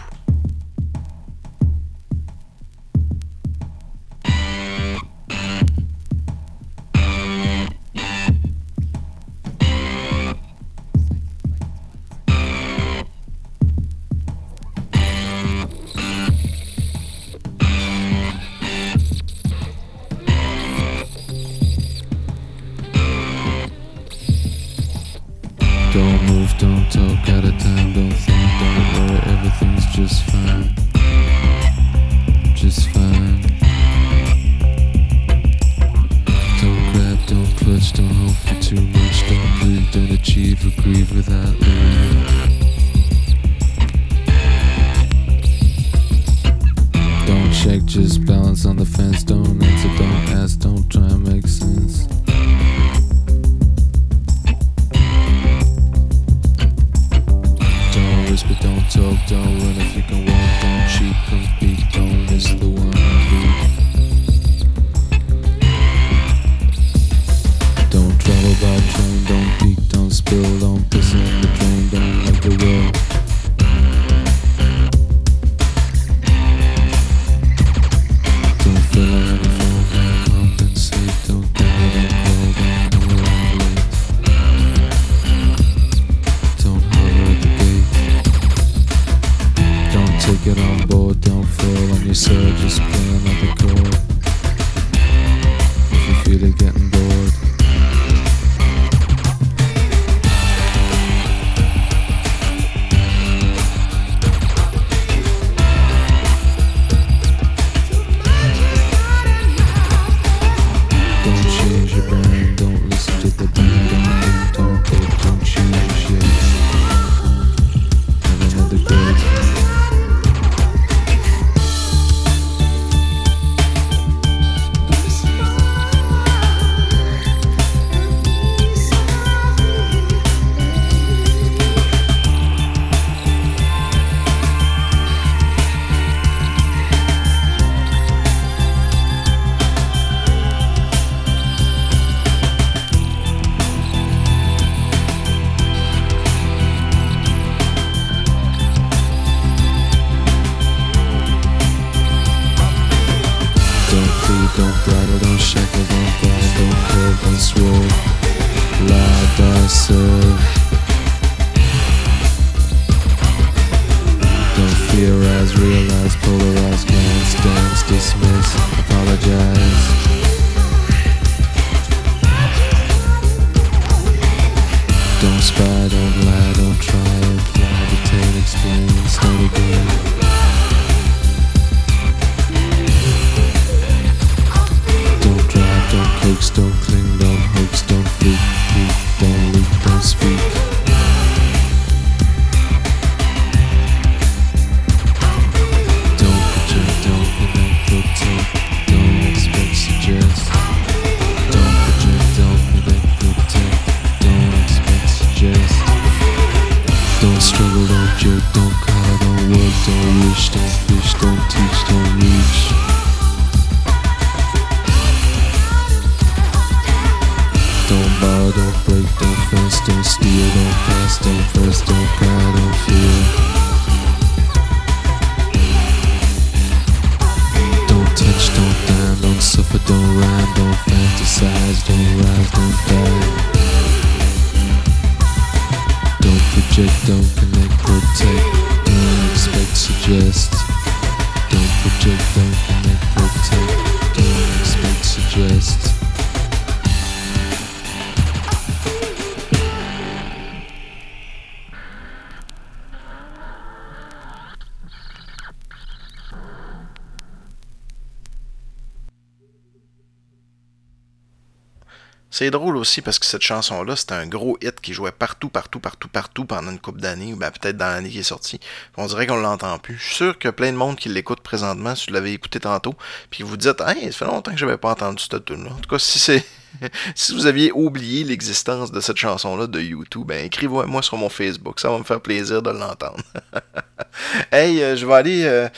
C'est 262.38 262.50
drôle 262.50 262.76
aussi 262.76 263.00
parce 263.00 263.18
que 263.18 263.24
cette 263.24 263.40
chanson-là, 263.40 263.96
c'était 263.96 264.12
un 264.12 264.26
gros 264.26 264.58
hit 264.60 264.78
qui 264.82 264.92
jouait 264.92 265.10
partout, 265.10 265.48
partout, 265.48 265.80
partout, 265.80 266.08
partout 266.08 266.44
pendant 266.44 266.70
une 266.70 266.78
couple 266.78 267.00
d'années, 267.00 267.32
ou 267.32 267.36
ben 267.36 267.50
peut-être 267.50 267.78
dans 267.78 267.86
l'année 267.86 268.10
qui 268.10 268.18
est 268.18 268.22
sortie. 268.22 268.60
On 268.98 269.06
dirait 269.06 269.26
qu'on 269.26 269.36
l'entend 269.36 269.78
plus. 269.78 269.96
Je 269.96 270.04
suis 270.04 270.14
sûr 270.16 270.36
a 270.44 270.52
plein 270.52 270.70
de 270.70 270.76
monde 270.76 270.96
qui 270.96 271.08
l'écoute 271.08 271.40
présentement, 271.40 271.94
si 271.94 272.08
vous 272.08 272.12
l'avez 272.12 272.34
écouté 272.34 272.60
tantôt, 272.60 272.94
puis 273.30 273.42
vous 273.42 273.56
dites 273.56 273.80
Hey, 273.80 274.12
ça 274.12 274.18
fait 274.18 274.24
longtemps 274.26 274.50
que 274.50 274.58
je 274.58 274.66
n'avais 274.66 274.76
pas 274.76 274.90
entendu 274.90 275.22
cette 275.22 275.46
tune 275.46 275.64
là 275.64 275.70
En 275.70 275.80
tout 275.80 275.88
cas, 275.88 275.98
si 275.98 276.18
c'est. 276.18 276.44
si 277.14 277.34
vous 277.34 277.46
aviez 277.46 277.72
oublié 277.72 278.24
l'existence 278.24 278.92
de 278.92 279.00
cette 279.00 279.16
chanson-là 279.16 279.66
de 279.66 279.80
YouTube, 279.80 280.26
ben 280.26 280.44
écrivez-moi 280.44 281.02
sur 281.02 281.16
mon 281.16 281.28
Facebook, 281.28 281.80
ça 281.80 281.90
va 281.90 281.98
me 281.98 282.04
faire 282.04 282.20
plaisir 282.20 282.62
de 282.62 282.70
l'entendre. 282.70 283.22
hey, 284.52 284.82
euh, 284.82 284.96
je 284.96 285.06
vais 285.06 285.14
aller. 285.14 285.44
euh, 285.44 285.68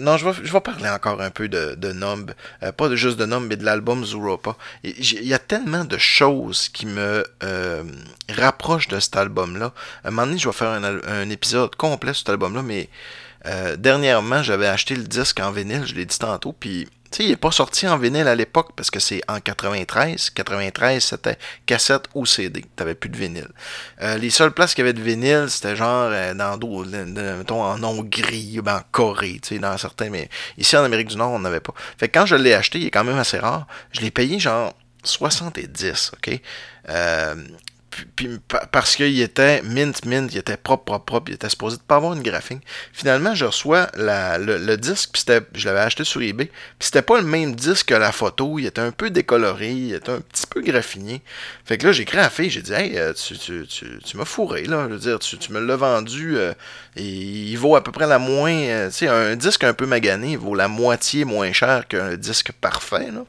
non, 0.00 0.16
je 0.16 0.28
vais, 0.28 0.60
parler 0.60 0.88
encore 0.88 1.20
un 1.20 1.30
peu 1.30 1.48
de, 1.48 1.74
de 1.76 1.92
Numb. 1.92 2.32
Euh, 2.62 2.72
pas 2.72 2.88
de 2.88 2.96
juste 2.96 3.18
de 3.18 3.26
Numb, 3.26 3.46
mais 3.48 3.56
de 3.56 3.64
l'album 3.64 4.04
Zuropa. 4.04 4.56
Il 4.84 5.26
y 5.26 5.34
a 5.34 5.38
tellement 5.38 5.84
de 5.84 5.98
choses 5.98 6.68
qui 6.68 6.86
me 6.86 7.24
euh, 7.42 7.84
rapprochent 8.28 8.88
de 8.88 9.00
cet 9.00 9.16
album-là. 9.16 9.72
À 10.04 10.08
un 10.08 10.10
moment 10.10 10.26
donné, 10.26 10.38
je 10.38 10.48
vais 10.48 10.54
faire 10.54 10.70
un, 10.70 11.30
épisode 11.30 11.74
complet 11.76 12.12
sur 12.12 12.20
cet 12.20 12.30
album-là, 12.30 12.62
mais 12.62 12.88
dernièrement, 13.78 14.42
j'avais 14.42 14.66
acheté 14.66 14.94
le 14.94 15.04
disque 15.04 15.40
en 15.40 15.50
vinyle, 15.50 15.86
je 15.86 15.94
l'ai 15.94 16.06
dit 16.06 16.18
tantôt, 16.18 16.52
puis. 16.52 16.88
Tu 17.10 17.16
sais, 17.16 17.24
il 17.24 17.30
n'est 17.30 17.36
pas 17.36 17.50
sorti 17.50 17.88
en 17.88 17.96
vinyle 17.96 18.28
à 18.28 18.34
l'époque 18.34 18.70
parce 18.76 18.90
que 18.90 19.00
c'est 19.00 19.22
en 19.28 19.40
93. 19.40 20.30
93, 20.30 21.02
c'était 21.02 21.38
cassette 21.64 22.04
ou 22.14 22.26
CD. 22.26 22.64
T'avais 22.76 22.94
plus 22.94 23.08
de 23.08 23.16
vinyle. 23.16 23.48
Euh, 24.02 24.18
les 24.18 24.30
seules 24.30 24.52
places 24.52 24.74
qu'il 24.74 24.84
y 24.84 24.88
avait 24.88 24.92
de 24.92 25.02
vinyle, 25.02 25.46
c'était 25.48 25.74
genre 25.74 26.10
euh, 26.12 26.34
dans 26.34 26.58
mettons, 27.38 27.62
en 27.62 27.82
Hongrie, 27.82 28.60
ben, 28.62 28.76
en 28.76 28.82
Corée, 28.92 29.40
tu 29.42 29.58
dans 29.58 29.76
certains, 29.78 30.10
mais 30.10 30.28
ici 30.58 30.76
en 30.76 30.84
Amérique 30.84 31.08
du 31.08 31.16
Nord, 31.16 31.32
on 31.32 31.38
n'avait 31.38 31.60
pas. 31.60 31.74
Fait 31.96 32.08
quand 32.08 32.26
je 32.26 32.36
l'ai 32.36 32.52
acheté, 32.52 32.78
il 32.78 32.86
est 32.86 32.90
quand 32.90 33.04
même 33.04 33.18
assez 33.18 33.38
rare. 33.38 33.66
Je 33.92 34.00
l'ai 34.02 34.10
payé 34.10 34.38
genre 34.38 34.74
70, 35.02 36.12
ok? 36.14 36.40
Euh, 36.90 37.34
puis- 38.14 38.28
puis 38.28 38.38
pa- 38.46 38.66
parce 38.70 38.96
qu'il 38.96 39.20
était 39.20 39.62
mint, 39.62 40.04
mint, 40.04 40.32
il 40.32 40.38
était 40.38 40.56
propre, 40.56 40.84
propre, 40.84 41.04
propre, 41.04 41.30
il 41.30 41.34
était 41.34 41.48
supposé 41.48 41.76
de 41.76 41.82
pas 41.82 41.96
avoir 41.96 42.14
une 42.14 42.22
graphique. 42.22 42.60
Finalement, 42.92 43.34
je 43.34 43.44
reçois 43.44 43.88
le, 43.96 44.76
disque, 44.76 45.10
puis 45.12 45.24
je 45.54 45.66
l'avais 45.68 45.80
acheté 45.80 46.04
sur 46.04 46.22
eBay, 46.22 46.46
puis 46.46 46.54
c'était 46.80 47.02
pas 47.02 47.20
le 47.20 47.26
même 47.26 47.54
disque 47.54 47.88
que 47.88 47.94
la 47.94 48.12
photo, 48.12 48.58
il 48.58 48.66
était 48.66 48.80
un 48.80 48.92
peu 48.92 49.10
décoloré, 49.10 49.70
il 49.72 49.94
était 49.94 50.12
un 50.12 50.20
petit 50.20 50.46
peu 50.46 50.60
graffiné. 50.60 51.22
Fait 51.64 51.78
que 51.78 51.86
là, 51.86 51.92
j'ai 51.92 52.06
à 52.12 52.16
la 52.16 52.30
fille, 52.30 52.50
j'ai 52.50 52.62
dit, 52.62 52.72
hey, 52.72 52.98
euh, 52.98 53.12
tu, 53.12 53.36
tu, 53.38 53.66
tu, 53.66 53.86
tu 54.04 54.16
m'as 54.16 54.24
fourré, 54.24 54.64
là, 54.64 54.88
je 54.90 54.96
dire, 54.96 55.18
tu, 55.18 55.38
tu 55.38 55.52
me 55.52 55.60
l'as 55.60 55.76
vendu, 55.76 56.36
euh, 56.36 56.52
et 56.96 57.04
il 57.04 57.56
vaut 57.56 57.76
à 57.76 57.82
peu 57.82 57.92
près 57.92 58.06
la 58.06 58.18
moins, 58.18 58.52
euh, 58.52 58.88
tu 58.88 58.94
sais, 58.94 59.08
un 59.08 59.36
disque 59.36 59.64
un 59.64 59.74
peu 59.74 59.86
magané, 59.86 60.32
il 60.32 60.38
vaut 60.38 60.54
la 60.54 60.68
moitié 60.68 61.24
moins 61.24 61.52
cher 61.52 61.86
qu'un 61.88 62.16
disque 62.16 62.52
parfait, 62.52 63.10
là. 63.12 63.24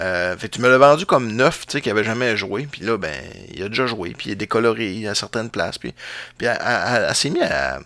Euh, 0.00 0.36
fait 0.36 0.48
tu 0.48 0.60
me 0.60 0.68
l'as 0.68 0.78
vendu 0.78 1.06
comme 1.06 1.32
neuf, 1.32 1.66
tu 1.66 1.72
sais, 1.72 1.80
qui 1.80 1.90
avait 1.90 2.04
jamais 2.04 2.36
joué. 2.36 2.68
Puis 2.70 2.82
là, 2.82 2.96
ben, 2.98 3.14
il 3.54 3.62
a 3.62 3.68
déjà 3.68 3.86
joué. 3.86 4.14
Puis 4.16 4.30
il 4.30 4.32
est 4.32 4.36
décoloré 4.36 5.06
à 5.06 5.14
certaines 5.14 5.50
places. 5.50 5.78
Puis, 5.78 5.94
puis 6.38 6.46
elle, 6.46 7.14
s'est 7.14 7.30
mise 7.30 7.42
à, 7.42 7.80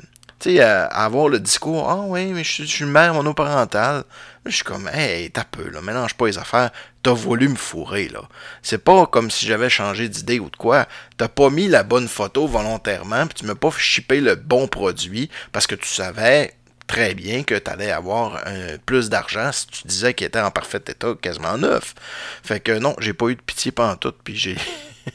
avoir 0.86 1.28
le 1.28 1.38
discours. 1.38 1.88
Ah 1.88 2.02
oui, 2.06 2.26
mais 2.26 2.44
je, 2.44 2.64
suis- 2.64 2.84
mère 2.84 3.14
monoparentale. 3.14 4.04
Je 4.46 4.54
suis 4.54 4.64
comme, 4.64 4.88
hey, 4.88 5.30
t'as 5.30 5.44
peu, 5.44 5.68
là, 5.68 5.82
mélange 5.82 6.14
pas 6.14 6.26
les 6.26 6.38
affaires. 6.38 6.70
T'as 7.02 7.12
voulu 7.12 7.48
me 7.48 7.56
fourrer, 7.56 8.08
là. 8.08 8.22
C'est 8.62 8.82
pas 8.82 9.06
comme 9.06 9.30
si 9.30 9.46
j'avais 9.46 9.68
changé 9.68 10.08
d'idée 10.08 10.38
ou 10.38 10.48
de 10.48 10.56
quoi. 10.56 10.86
T'as 11.18 11.28
pas 11.28 11.50
mis 11.50 11.68
la 11.68 11.82
bonne 11.82 12.08
photo 12.08 12.46
volontairement, 12.46 13.26
puis 13.26 13.34
tu 13.34 13.46
m'as 13.46 13.54
pas 13.54 13.70
shippé 13.76 14.20
le 14.20 14.34
bon 14.36 14.66
produit 14.66 15.30
parce 15.52 15.66
que 15.66 15.74
tu 15.74 15.88
savais 15.88 16.54
très 16.90 17.14
bien 17.14 17.44
que 17.44 17.54
tu 17.54 17.70
allais 17.70 17.92
avoir 17.92 18.36
un- 18.48 18.76
plus 18.84 19.08
d'argent 19.08 19.52
si 19.52 19.66
tu 19.68 19.86
disais 19.86 20.12
qu'il 20.12 20.26
était 20.26 20.40
en 20.40 20.50
parfait 20.50 20.82
état, 20.88 21.14
quasiment 21.22 21.56
neuf. 21.56 21.94
Fait 22.42 22.58
que 22.58 22.72
non, 22.78 22.96
j'ai 22.98 23.12
pas 23.12 23.28
eu 23.28 23.36
de 23.36 23.40
pitié 23.40 23.70
pantoute, 23.70 24.18
puis 24.24 24.34
j'ai 24.36 24.56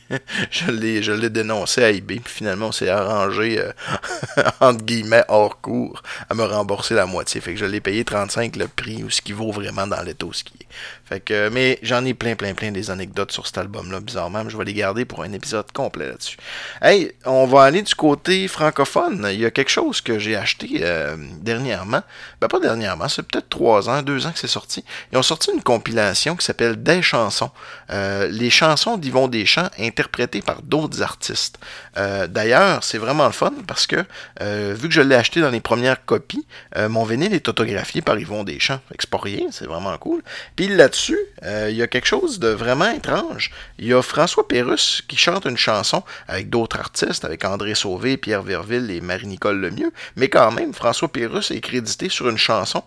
je 0.52 0.72
l'ai 0.72 1.04
je 1.04 1.12
l'ai 1.12 1.30
dénoncé 1.30 1.84
à 1.84 1.92
eBay, 1.92 2.20
puis 2.24 2.34
finalement 2.34 2.68
on 2.68 2.72
s'est 2.72 2.90
arrangé 2.90 3.60
euh, 3.60 3.72
entre 4.62 4.84
guillemets 4.84 5.24
hors 5.28 5.60
cours 5.62 6.02
à 6.30 6.34
me 6.34 6.44
rembourser 6.44 6.94
la 6.96 7.06
moitié. 7.06 7.42
Fait 7.42 7.54
que 7.54 7.60
je 7.60 7.66
l'ai 7.66 7.82
payé 7.82 8.04
35 8.06 8.56
le 8.56 8.68
prix 8.68 9.04
ou 9.04 9.10
ce 9.10 9.22
qui 9.22 9.34
vaut 9.34 9.52
vraiment 9.52 9.86
dans 9.86 10.02
l'étau 10.02 10.32
ski. 10.34 10.54
Fait 11.06 11.20
que 11.20 11.50
mais 11.50 11.78
j'en 11.84 12.04
ai 12.04 12.14
plein 12.14 12.36
plein 12.36 12.54
plein 12.54 12.72
des 12.72 12.90
anecdotes 12.90 13.32
sur 13.32 13.46
cet 13.46 13.60
album 13.60 13.92
là 13.92 14.00
bizarrement, 14.00 14.48
je 14.50 14.58
vais 14.58 14.66
les 14.66 14.74
garder 14.74 15.06
pour 15.06 15.22
un 15.22 15.32
épisode 15.34 15.72
complet 15.72 16.08
là-dessus. 16.08 16.38
Hey, 16.82 17.12
on 17.26 17.46
va 17.46 17.64
aller 17.64 17.82
du 17.82 17.94
côté 17.94 18.48
francophone. 18.48 19.28
Il 19.32 19.40
y 19.40 19.46
a 19.46 19.52
quelque 19.52 19.70
chose 19.70 20.02
que 20.02 20.18
j'ai 20.18 20.36
acheté 20.36 20.80
euh, 20.82 21.16
dernièrement. 21.42 22.02
Ben 22.42 22.48
pas 22.48 22.60
dernièrement, 22.60 23.08
c'est 23.08 23.24
peut-être 23.24 23.50
trois 23.50 23.90
ans, 23.90 24.02
deux 24.02 24.26
ans 24.26 24.32
que 24.32 24.40
c'est 24.40 24.48
sorti. 24.48 24.84
Ils 25.12 25.18
ont 25.18 25.24
sorti 25.24 25.52
une 25.54 25.62
compilation 25.62 26.36
qui 26.36 26.46
s'appelle 26.46 26.82
Des 26.82 27.02
chansons. 27.02 27.52
Euh, 27.92 28.28
les 28.28 28.50
chansons 28.50 28.98
d'Yvon 28.98 29.28
Deschamps 29.28 29.70
interprétées 29.80 30.42
par 30.42 30.62
d'autres 30.62 31.02
artistes. 31.02 31.60
Euh, 31.98 32.28
D'ailleurs, 32.28 32.84
c'est 32.84 32.98
vraiment 32.98 33.26
le 33.26 33.32
fun 33.32 33.54
parce 33.68 33.86
que 33.88 33.98
vu 34.40 34.88
que 34.88 34.94
je 34.94 35.02
l'ai 35.02 35.16
acheté 35.16 35.42
dans 35.42 35.50
les 35.50 35.62
premières 35.62 36.04
copies, 36.06 36.46
mon 36.90 37.04
vinyle 37.04 37.34
est 37.34 37.48
autographié 37.48 38.02
par 38.02 38.18
Yvon 38.18 38.44
Deschamps. 38.44 38.80
Fait 38.90 38.98
que 38.98 39.04
c'est 39.04 39.10
pas 39.10 39.20
rien, 39.22 39.48
c'est 39.52 39.66
vraiment 39.66 39.96
cool. 39.98 40.24
Puis 40.56 40.68
euh, 41.44 41.68
il 41.70 41.76
y 41.76 41.82
a 41.82 41.88
quelque 41.88 42.08
chose 42.08 42.40
de 42.40 42.50
vraiment 42.50 42.90
étrange. 42.90 43.52
Il 43.80 43.88
y 43.88 43.94
a 43.94 44.02
François 44.02 44.48
Pérusse 44.48 45.04
qui 45.08 45.18
chante 45.18 45.46
une 45.46 45.58
chanson 45.58 46.04
avec 46.28 46.50
d'autres 46.50 46.80
artistes, 46.80 47.26
avec 47.26 47.46
André 47.46 47.76
Sauvé, 47.76 48.18
Pierre 48.18 48.42
Verville 48.42 48.90
et 48.92 49.02
Marie-Nicole 49.02 49.60
Lemieux. 49.60 49.92
Mais 50.16 50.30
quand 50.30 50.52
même, 50.52 50.74
François 50.74 51.08
Pérusse 51.08 51.52
est 51.52 51.62
crédité 51.62 52.10
sur 52.10 52.30
une 52.30 52.38
chanson 52.38 52.84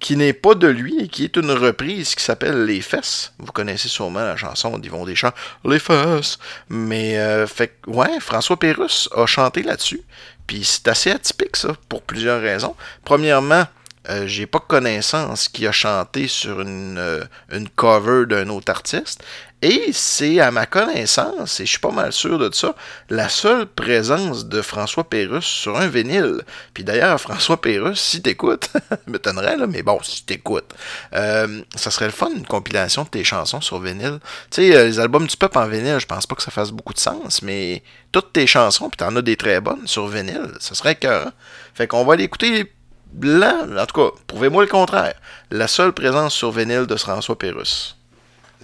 qui 0.00 0.16
n'est 0.16 0.32
pas 0.32 0.54
de 0.54 0.66
lui 0.66 0.98
et 1.00 1.08
qui 1.08 1.24
est 1.24 1.36
une 1.36 1.50
reprise 1.50 2.14
qui 2.14 2.24
s'appelle 2.24 2.64
Les 2.64 2.80
Fesses. 2.80 3.32
Vous 3.38 3.52
connaissez 3.52 3.88
sûrement 3.88 4.24
la 4.24 4.36
chanson 4.36 4.78
d'Yvon 4.78 5.04
Deschamps, 5.04 5.32
Les 5.64 5.78
Fesses. 5.78 6.38
Mais, 6.68 7.18
euh, 7.18 7.46
fait 7.46 7.76
ouais, 7.86 8.20
François 8.20 8.58
Pérusse 8.58 9.08
a 9.14 9.26
chanté 9.26 9.62
là-dessus. 9.62 10.02
Puis 10.46 10.64
c'est 10.64 10.88
assez 10.88 11.10
atypique, 11.10 11.56
ça, 11.56 11.74
pour 11.88 12.02
plusieurs 12.02 12.40
raisons. 12.40 12.74
Premièrement, 13.04 13.64
euh, 14.08 14.26
j'ai 14.26 14.46
pas 14.46 14.58
connaissance 14.58 15.48
qui 15.48 15.66
a 15.66 15.72
chanté 15.72 16.26
sur 16.26 16.60
une, 16.60 16.98
euh, 16.98 17.24
une 17.52 17.68
cover 17.68 18.26
d'un 18.26 18.48
autre 18.48 18.70
artiste. 18.70 19.22
Et 19.64 19.92
c'est 19.92 20.40
à 20.40 20.50
ma 20.50 20.66
connaissance, 20.66 21.60
et 21.60 21.66
je 21.66 21.70
suis 21.70 21.78
pas 21.78 21.92
mal 21.92 22.12
sûr 22.12 22.36
de 22.36 22.52
ça, 22.52 22.74
la 23.10 23.28
seule 23.28 23.66
présence 23.66 24.46
de 24.46 24.60
François 24.60 25.04
Pérusse 25.04 25.44
sur 25.44 25.78
un 25.78 25.86
vinyle. 25.86 26.42
Puis 26.74 26.82
d'ailleurs, 26.82 27.20
François 27.20 27.60
Pérusse, 27.60 28.00
si 28.00 28.20
t'écoutes, 28.20 28.70
m'étonnerait, 29.06 29.56
là, 29.56 29.68
mais 29.68 29.84
bon, 29.84 30.00
si 30.02 30.24
t'écoutes, 30.24 30.74
euh, 31.14 31.62
ça 31.76 31.92
serait 31.92 32.06
le 32.06 32.10
fun, 32.10 32.30
une 32.34 32.44
compilation 32.44 33.04
de 33.04 33.08
tes 33.08 33.22
chansons 33.22 33.60
sur 33.60 33.78
vinyle. 33.78 34.18
Tu 34.50 34.62
sais, 34.62 34.84
les 34.84 34.98
albums 34.98 35.28
du 35.28 35.36
peuple 35.36 35.58
en 35.58 35.68
vinyle, 35.68 36.00
je 36.00 36.06
pense 36.06 36.26
pas 36.26 36.34
que 36.34 36.42
ça 36.42 36.50
fasse 36.50 36.72
beaucoup 36.72 36.92
de 36.92 36.98
sens, 36.98 37.40
mais 37.42 37.84
toutes 38.10 38.32
tes 38.32 38.48
chansons, 38.48 38.90
puis 38.90 38.96
t'en 38.96 39.14
as 39.14 39.22
des 39.22 39.36
très 39.36 39.60
bonnes 39.60 39.86
sur 39.86 40.08
vinyle, 40.08 40.50
ça 40.58 40.74
serait 40.74 40.96
cœur. 40.96 41.30
Fait 41.74 41.86
qu'on 41.86 42.04
va 42.04 42.16
l'écouter 42.16 42.72
là, 43.20 43.66
en 43.78 43.86
tout 43.86 44.00
cas, 44.00 44.16
prouvez-moi 44.26 44.62
le 44.62 44.68
contraire. 44.68 45.14
La 45.50 45.68
seule 45.68 45.92
présence 45.92 46.34
sur 46.34 46.50
vinyle 46.50 46.86
de 46.86 46.96
François 46.96 47.38
Pérusse. 47.38 47.96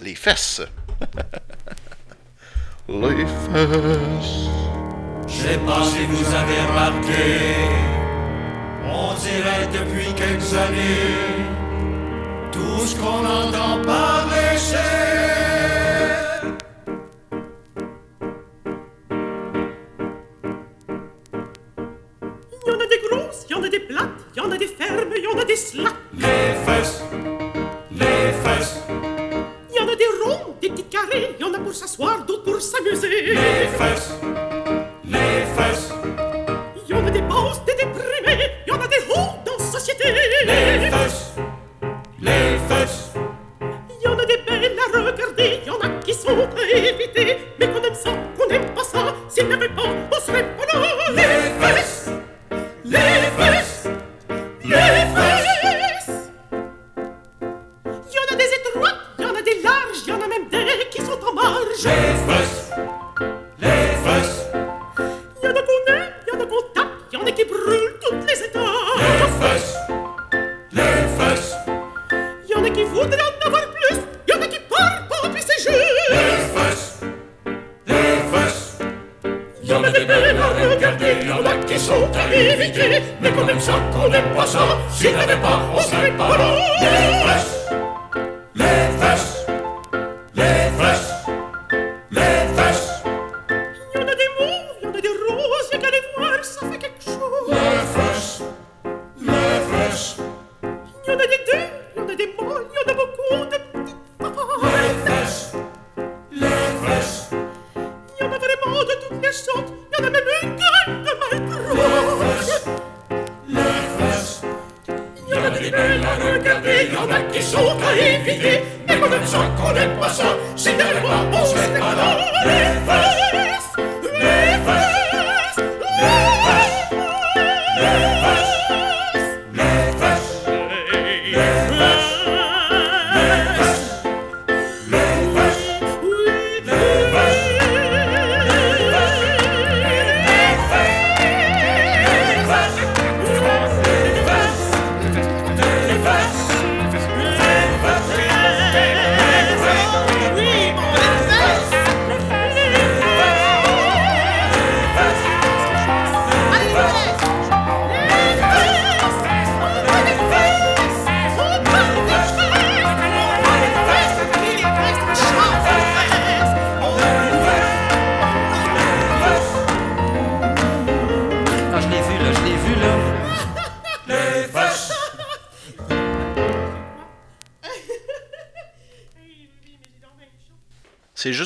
Les 0.01 0.15
fesses. 0.15 0.61
Les 2.87 3.25
fesses. 3.25 4.49
Je 5.27 5.33
sais 5.33 5.59
pas 5.59 5.83
si 5.83 6.05
vous 6.05 6.33
avez 6.33 6.61
remarqué, 6.69 7.53
on 8.83 9.13
dirait 9.13 9.67
depuis 9.71 10.13
quelques 10.15 10.53
années, 10.53 11.45
tout 12.51 12.85
ce 12.85 12.95
qu'on 12.95 13.25
entend 13.25 13.81
parler 13.85 14.08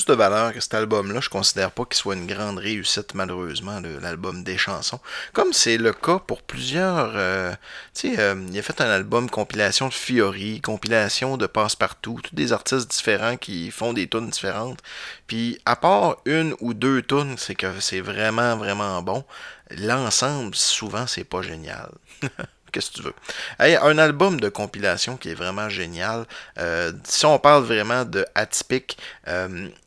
De 0.06 0.14
valeur 0.14 0.52
que 0.52 0.60
cet 0.60 0.74
album-là, 0.74 1.22
je 1.22 1.30
considère 1.30 1.72
pas 1.72 1.86
qu'il 1.86 1.96
soit 1.96 2.16
une 2.16 2.28
grande 2.28 2.58
réussite, 2.58 3.14
malheureusement, 3.14 3.80
l'album 4.02 4.44
des 4.44 4.58
chansons. 4.58 5.00
Comme 5.32 5.54
c'est 5.54 5.78
le 5.78 5.94
cas 5.94 6.20
pour 6.20 6.42
plusieurs. 6.42 7.14
euh, 7.16 7.54
tu 7.94 8.10
sais, 8.14 8.20
euh, 8.20 8.36
il 8.52 8.60
a 8.60 8.62
fait 8.62 8.82
un 8.82 8.90
album 8.90 9.30
compilation 9.30 9.88
de 9.88 9.94
Fiori, 9.94 10.60
compilation 10.60 11.38
de 11.38 11.46
Passe-Partout, 11.48 12.20
tous 12.22 12.36
des 12.36 12.52
artistes 12.52 12.92
différents 12.92 13.38
qui 13.38 13.72
font 13.72 13.94
des 13.94 14.10
tunes 14.10 14.30
différentes. 14.30 14.80
Puis, 15.26 15.58
à 15.66 15.78
part 15.78 16.18
une 16.26 16.54
ou 16.60 16.74
deux 16.74 17.02
tunes, 17.02 17.36
c'est 17.38 17.56
que 17.56 17.80
c'est 17.80 18.02
vraiment, 18.02 18.58
vraiment 18.58 19.02
bon. 19.02 19.24
L'ensemble, 19.72 20.54
souvent, 20.54 21.08
c'est 21.08 21.24
pas 21.24 21.42
génial. 21.42 21.92
Qu'est-ce 22.74 22.90
que 22.92 22.96
tu 22.98 23.02
veux? 23.04 23.14
Un 23.60 23.98
album 24.00 24.40
de 24.42 24.50
compilation 24.50 25.16
qui 25.16 25.30
est 25.30 25.36
vraiment 25.36 25.70
génial. 25.70 26.26
Euh, 26.58 26.92
si 27.04 27.26
on 27.26 27.38
parle 27.38 27.64
vraiment 27.64 28.04
de 28.04 28.26
atypique, 28.34 28.98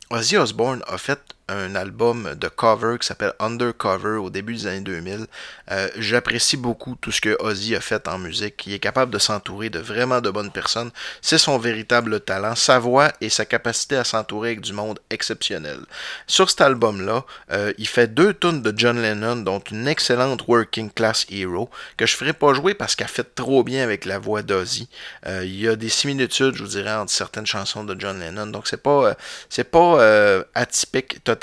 Ozzy 0.09 0.37
Osbourne 0.37 0.83
a 0.87 0.97
fait 0.97 1.19
un 1.49 1.75
album 1.75 2.35
de 2.35 2.47
cover 2.49 2.97
qui 2.99 3.07
s'appelle 3.07 3.33
Undercover 3.39 4.17
au 4.17 4.29
début 4.29 4.55
des 4.55 4.67
années 4.67 4.81
2000. 4.81 5.27
Euh, 5.71 5.89
J'apprécie 5.97 6.57
beaucoup 6.57 6.95
tout 6.99 7.11
ce 7.11 7.21
que 7.21 7.37
Ozzy 7.39 7.75
a 7.75 7.79
fait 7.79 8.07
en 8.07 8.17
musique. 8.17 8.67
Il 8.67 8.73
est 8.73 8.79
capable 8.79 9.11
de 9.11 9.19
s'entourer 9.19 9.69
de 9.69 9.79
vraiment 9.79 10.19
de 10.19 10.29
bonnes 10.29 10.51
personnes. 10.51 10.91
C'est 11.21 11.37
son 11.37 11.57
véritable 11.57 12.19
talent, 12.19 12.55
sa 12.55 12.79
voix 12.79 13.13
et 13.21 13.29
sa 13.29 13.45
capacité 13.45 13.95
à 13.95 14.03
s'entourer 14.03 14.49
avec 14.49 14.61
du 14.61 14.73
monde 14.73 14.99
exceptionnel. 15.09 15.79
Sur 16.27 16.49
cet 16.49 16.61
album-là, 16.61 17.23
euh, 17.51 17.71
il 17.77 17.87
fait 17.87 18.13
deux 18.13 18.33
tunes 18.33 18.61
de 18.61 18.73
John 18.75 19.01
Lennon, 19.01 19.37
dont 19.37 19.59
une 19.59 19.87
excellente 19.87 20.47
Working 20.47 20.91
Class 20.91 21.25
Hero, 21.29 21.69
que 21.95 22.05
je 22.05 22.15
ferai 22.15 22.33
pas 22.33 22.53
jouer 22.53 22.73
parce 22.73 22.95
qu'elle 22.95 23.07
fait 23.07 23.35
trop 23.35 23.63
bien 23.63 23.83
avec 23.83 24.03
la 24.03 24.19
voix 24.19 24.41
d'Ozzy. 24.41 24.89
Euh, 25.25 25.45
il 25.45 25.59
y 25.59 25.67
a 25.69 25.77
des 25.77 25.89
similitudes, 25.89 26.55
je 26.55 26.63
vous 26.63 26.69
dirais, 26.69 26.93
entre 26.93 27.11
certaines 27.11 27.45
chansons 27.45 27.85
de 27.85 27.95
John 27.97 28.19
Lennon, 28.19 28.47
donc 28.47 28.67
c'est 28.67 28.81
pas, 28.81 29.15
c'est 29.49 29.63
pas 29.63 30.43
atypique 30.53 31.23
totalement. 31.23 31.36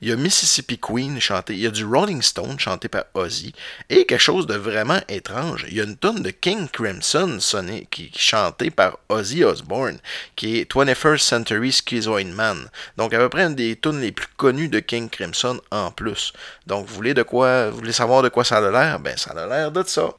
Il 0.00 0.08
y 0.08 0.12
a 0.12 0.16
Mississippi 0.16 0.78
Queen 0.78 1.20
chanté, 1.20 1.54
il 1.54 1.60
y 1.60 1.66
a 1.66 1.70
du 1.70 1.84
Rolling 1.84 2.22
Stone 2.22 2.58
chanté 2.58 2.88
par 2.88 3.04
Ozzy, 3.14 3.54
et 3.88 4.04
quelque 4.04 4.20
chose 4.20 4.46
de 4.46 4.54
vraiment 4.54 5.00
étrange, 5.08 5.66
il 5.68 5.76
y 5.76 5.80
a 5.80 5.84
une 5.84 5.96
tonne 5.96 6.22
de 6.22 6.30
King 6.30 6.68
Crimson 6.68 7.38
sonné, 7.40 7.86
qui, 7.90 8.10
chantée 8.16 8.70
par 8.70 8.98
Ozzy 9.08 9.44
Osbourne, 9.44 9.98
qui 10.36 10.58
est 10.58 10.70
21st 10.70 11.18
Century 11.18 11.72
Schizoid 11.72 12.24
Man. 12.24 12.68
Donc 12.96 13.14
à 13.14 13.18
peu 13.18 13.28
près 13.28 13.44
une 13.44 13.54
des 13.54 13.76
tunes 13.76 14.00
les 14.00 14.12
plus 14.12 14.28
connues 14.36 14.68
de 14.68 14.80
King 14.80 15.08
Crimson 15.08 15.60
en 15.70 15.90
plus. 15.90 16.32
Donc 16.66 16.86
vous 16.86 16.94
voulez 16.94 17.14
de 17.14 17.22
quoi, 17.22 17.70
vous 17.70 17.78
voulez 17.78 17.92
savoir 17.92 18.22
de 18.22 18.28
quoi 18.28 18.44
ça 18.44 18.58
a 18.58 18.70
l'air? 18.70 19.00
Ben 19.00 19.16
ça 19.16 19.30
a 19.32 19.46
l'air 19.46 19.72
de 19.72 19.82
ça. 19.86 20.14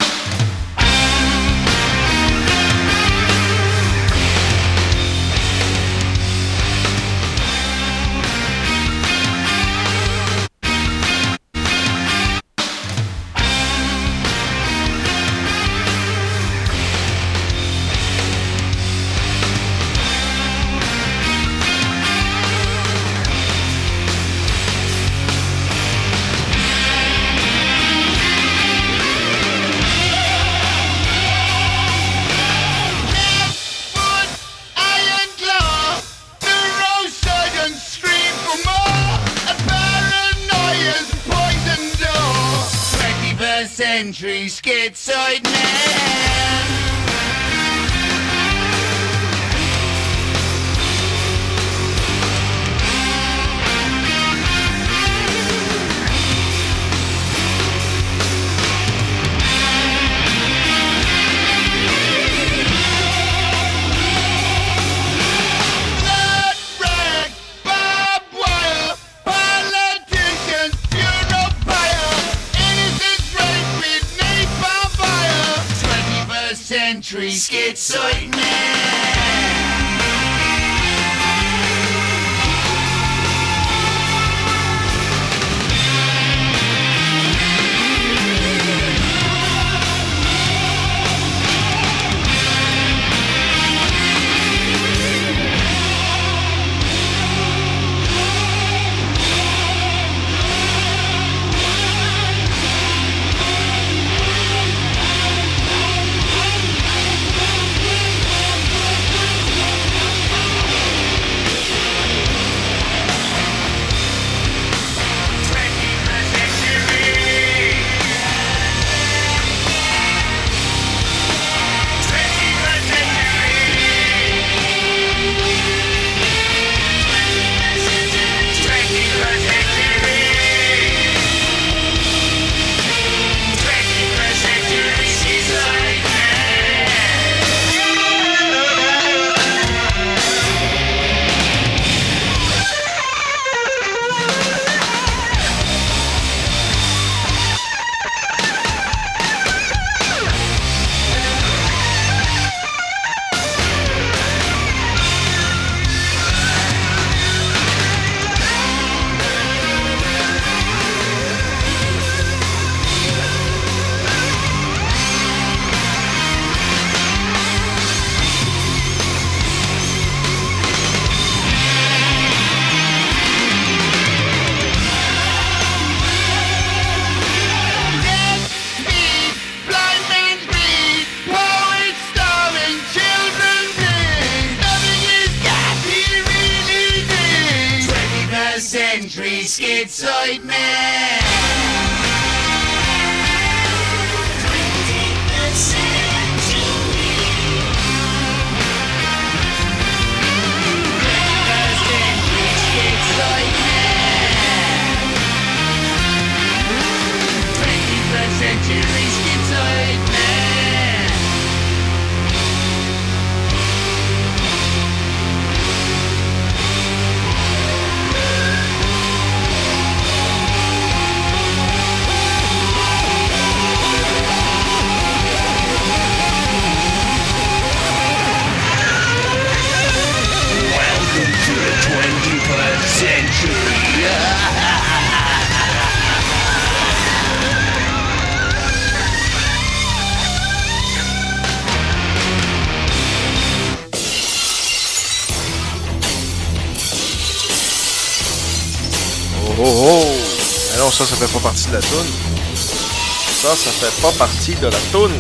Ça, 251.06 251.16
ça 251.16 251.26
fait 251.26 251.34
pas 251.34 251.40
partie 251.40 251.68
de 251.68 251.74
la 251.74 251.82
toune. 251.82 252.08
Ça, 252.56 253.56
ça 253.56 253.72
fait 253.72 254.02
pas 254.02 254.12
partie 254.12 254.56
de 254.56 254.68
la 254.68 254.78
toune. 254.92 255.12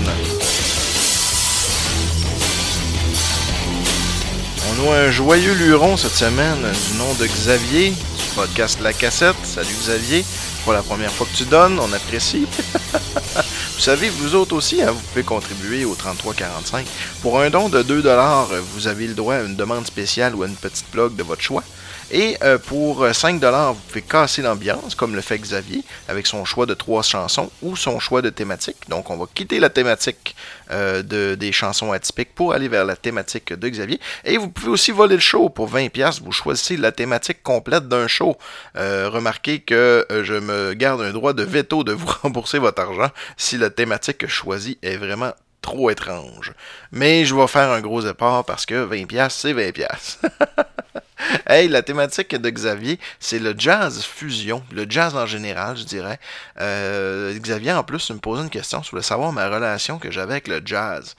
On 4.80 4.91
a 4.91 4.98
un 4.98 5.12
joyeux 5.12 5.54
luron 5.54 5.98
cette 5.98 6.13
semaine 6.13 6.60
du 6.60 6.98
nom 6.98 7.12
de 7.15 7.26
Xavier 7.26 7.89
du 7.89 8.36
podcast 8.36 8.80
La 8.82 8.94
Cassette. 8.94 9.36
Salut 9.44 9.74
Xavier. 9.80 10.24
Pour 10.63 10.74
la 10.74 10.84
première 10.84 11.12
fois 11.12 11.26
que 11.32 11.36
tu 11.36 11.46
donnes, 11.46 11.80
on 11.80 11.91
apprécie. 11.94 12.46
vous 13.34 13.80
savez, 13.80 14.10
vous 14.10 14.36
autres 14.36 14.56
aussi, 14.56 14.84
hein, 14.84 14.91
vous 14.91 15.02
pouvez 15.02 15.24
contribuer 15.24 15.86
au 15.86 15.96
3345. 15.96 16.86
Pour 17.24 17.39
un 17.39 17.50
don 17.50 17.70
de 17.70 17.82
2$, 17.82 18.60
vous 18.76 18.88
avez 18.88 19.08
le 19.08 19.15
droit 19.15 19.36
à 19.36 19.41
une 19.41 19.56
demande 19.56 19.88
spéciale 19.88 20.36
ou 20.36 20.44
à 20.44 20.48
une 20.48 20.56
petite 20.56 20.86
blog 20.91 21.15
de 21.15 21.24
votre 21.24 21.41
choix. 21.41 21.63
Et 22.12 22.38
euh, 22.43 22.58
pour 22.58 23.06
5$, 23.06 23.74
vous 23.74 23.80
pouvez 23.88 24.02
casser 24.02 24.41
l'ambiance, 24.41 24.95
comme 24.95 25.15
le 25.15 25.21
fait 25.21 25.39
Xavier, 25.39 25.84
avec 26.08 26.28
son 26.28 26.45
choix 26.45 26.65
de 26.65 26.74
trois 26.74 27.04
chansons 27.04 27.50
ou 27.62 27.76
son 27.76 28.00
choix 28.00 28.21
de 28.21 28.30
thématique. 28.30 28.89
Donc, 28.89 29.10
on 29.10 29.17
va 29.17 29.26
quitter 29.34 29.60
la 29.60 29.69
thématique 29.69 30.36
euh, 30.71 31.04
de, 31.04 31.36
des 31.36 31.52
chansons 31.52 31.91
atypiques 31.91 32.34
pour 32.34 32.54
aller 32.54 32.69
vers 32.69 32.86
la 32.86 32.95
thématique 32.95 33.52
de 33.52 33.67
Xavier. 33.67 34.00
Et 34.24 34.38
vous 34.38 34.47
pouvez 34.47 34.69
aussi 34.69 34.91
voler 34.91 35.15
le 35.15 35.21
show 35.21 35.50
pour 35.50 35.69
20$. 35.69 36.21
Vous 36.24 36.32
choisissez 36.32 36.78
la 36.78 36.93
thématique 36.93 37.43
complète 37.43 37.89
d'un 37.89 38.08
show. 38.08 38.38
Euh, 38.78 39.10
remarquez 39.10 39.60
que 39.60 40.06
euh, 40.10 40.24
je 40.24 40.36
me 40.36 40.74
garde 40.74 41.02
un 41.02 41.12
droit 41.12 41.34
de 41.34 41.43
veto 41.43 41.84
de 41.84 41.91
vous 41.91 42.08
rembourser 42.24 42.58
votre 42.58 42.82
argent 42.82 43.10
si 43.36 43.58
la 43.58 43.69
thématique 43.69 44.28
choisis 44.28 44.78
est 44.82 44.95
vraiment 44.95 45.34
trop 45.62 45.89
étrange. 45.89 46.54
Mais 46.93 47.26
je 47.26 47.36
vais 47.36 47.47
faire 47.47 47.69
un 47.69 47.82
gros 47.82 48.06
effort 48.06 48.45
parce 48.45 48.65
que 48.65 48.86
20$, 48.86 49.30
c'est 49.30 49.54
20$. 49.54 49.86
hey, 51.48 51.68
la 51.68 51.82
thématique 51.82 52.36
de 52.36 52.50
Xavier, 52.50 53.00
c'est 53.20 53.40
le 53.40 53.54
jazz 53.58 54.04
fusion, 54.04 54.64
le 54.72 54.86
jazz 54.90 55.16
en 55.16 55.26
général, 55.26 55.78
je 55.78 55.84
dirais. 55.84 56.20
Euh, 56.60 57.38
Xavier, 57.38 57.74
en 57.74 57.84
plus, 57.84 58.10
me 58.12 58.20
posait 58.20 58.44
une 58.44 58.50
question. 58.50 58.82
Je 58.84 58.90
voulais 58.92 59.02
savoir 59.04 59.32
ma 59.32 59.48
relation 59.50 60.00
que 60.00 60.12
j'avais 60.12 60.34
avec 60.34 60.48
le 60.48 60.62
jazz. 60.64 61.16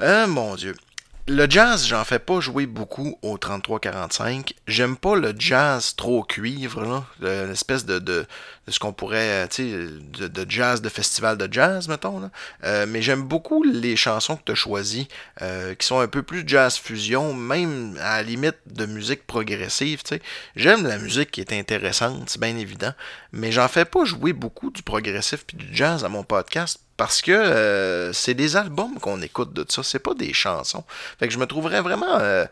Euh, 0.00 0.26
mon 0.26 0.54
Dieu. 0.56 0.74
Le 1.28 1.50
jazz, 1.50 1.86
j'en 1.88 2.04
fais 2.04 2.20
pas 2.20 2.38
jouer 2.38 2.66
beaucoup 2.66 3.18
au 3.22 3.36
33-45. 3.36 4.52
J'aime 4.68 4.96
pas 4.96 5.16
le 5.16 5.34
jazz 5.36 5.96
trop 5.96 6.22
cuivre. 6.22 7.04
Le- 7.20 7.46
l'espèce 7.46 7.84
de, 7.84 8.26
de 8.66 8.72
ce 8.72 8.78
qu'on 8.78 8.92
pourrait, 8.92 9.44
euh, 9.44 9.46
tu 9.48 9.70
sais, 9.70 10.28
de, 10.28 10.46
jazz, 10.50 10.82
de 10.82 10.88
festival 10.88 11.38
de 11.38 11.52
jazz, 11.52 11.88
mettons. 11.88 12.20
Là. 12.20 12.30
Euh, 12.64 12.86
mais 12.88 13.00
j'aime 13.00 13.22
beaucoup 13.22 13.62
les 13.62 13.96
chansons 13.96 14.36
que 14.36 14.42
tu 14.44 14.52
as 14.52 14.56
choisies, 14.56 15.08
euh, 15.42 15.74
qui 15.74 15.86
sont 15.86 16.00
un 16.00 16.08
peu 16.08 16.22
plus 16.22 16.42
jazz 16.46 16.76
fusion, 16.76 17.32
même 17.32 17.96
à 18.00 18.18
la 18.18 18.22
limite 18.24 18.56
de 18.66 18.86
musique 18.86 19.26
progressive, 19.26 20.02
tu 20.02 20.16
sais. 20.16 20.22
J'aime 20.56 20.86
la 20.86 20.98
musique 20.98 21.30
qui 21.30 21.40
est 21.40 21.52
intéressante, 21.52 22.28
c'est 22.28 22.40
bien 22.40 22.56
évident, 22.56 22.92
mais 23.32 23.52
j'en 23.52 23.68
fais 23.68 23.84
pas 23.84 24.04
jouer 24.04 24.32
beaucoup 24.32 24.70
du 24.70 24.82
progressif 24.82 25.44
puis 25.46 25.56
du 25.56 25.74
jazz 25.74 26.04
à 26.04 26.08
mon 26.08 26.24
podcast 26.24 26.80
parce 26.96 27.20
que 27.20 28.10
c'est 28.14 28.34
des 28.34 28.56
albums 28.56 28.98
qu'on 29.00 29.20
écoute 29.20 29.52
de 29.52 29.66
ça, 29.68 29.82
c'est 29.82 29.98
pas 29.98 30.14
des 30.14 30.32
chansons. 30.32 30.84
Fait 31.18 31.28
que 31.28 31.34
je 31.34 31.38
me 31.38 31.46
trouverais 31.46 31.82
vraiment. 31.82 32.18
euh, 32.18 32.46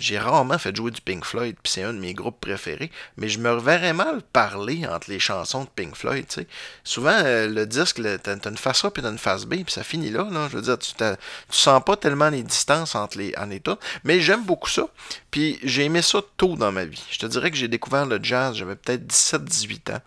j'ai 0.00 0.18
rarement 0.18 0.58
fait 0.58 0.74
jouer 0.74 0.90
du 0.90 1.00
Pink 1.00 1.24
Floyd, 1.24 1.56
puis 1.62 1.72
c'est 1.72 1.82
un 1.82 1.92
de 1.92 1.98
mes 1.98 2.14
groupes 2.14 2.40
préférés, 2.40 2.90
mais 3.16 3.28
je 3.28 3.38
me 3.38 3.52
reverrais 3.52 3.92
mal 3.92 4.22
parler 4.32 4.79
entre 4.86 5.10
les 5.10 5.18
chansons 5.18 5.64
de 5.64 5.68
Pink 5.74 5.94
Floyd, 5.94 6.26
tu 6.28 6.40
sais. 6.40 6.46
Souvent, 6.84 7.18
euh, 7.24 7.48
le 7.48 7.66
disque, 7.66 8.00
t'as 8.22 8.36
une 8.50 8.56
face 8.56 8.84
A 8.84 8.90
puis 8.90 9.04
une 9.04 9.18
face 9.18 9.44
B, 9.44 9.56
puis 9.62 9.72
ça 9.72 9.82
finit 9.82 10.10
là, 10.10 10.26
là. 10.30 10.48
Je 10.50 10.56
veux 10.56 10.62
dire, 10.62 10.78
tu, 10.78 10.92
tu 10.94 11.04
sens 11.50 11.82
pas 11.84 11.96
tellement 11.96 12.30
les 12.30 12.42
distances 12.42 12.94
entre 12.94 13.18
les, 13.18 13.34
en 13.36 13.50
état, 13.50 13.78
mais 14.04 14.20
j'aime 14.20 14.44
beaucoup 14.44 14.70
ça. 14.70 14.88
Puis 15.30 15.58
j'ai 15.62 15.84
aimé 15.84 16.02
ça 16.02 16.20
tôt 16.36 16.56
dans 16.56 16.72
ma 16.72 16.84
vie. 16.84 17.02
Je 17.10 17.18
te 17.18 17.26
dirais 17.26 17.50
que 17.50 17.56
j'ai 17.56 17.68
découvert 17.68 18.06
le 18.06 18.18
jazz, 18.22 18.56
j'avais 18.56 18.76
peut-être 18.76 19.06
17-18 19.06 19.94
ans. 19.94 20.00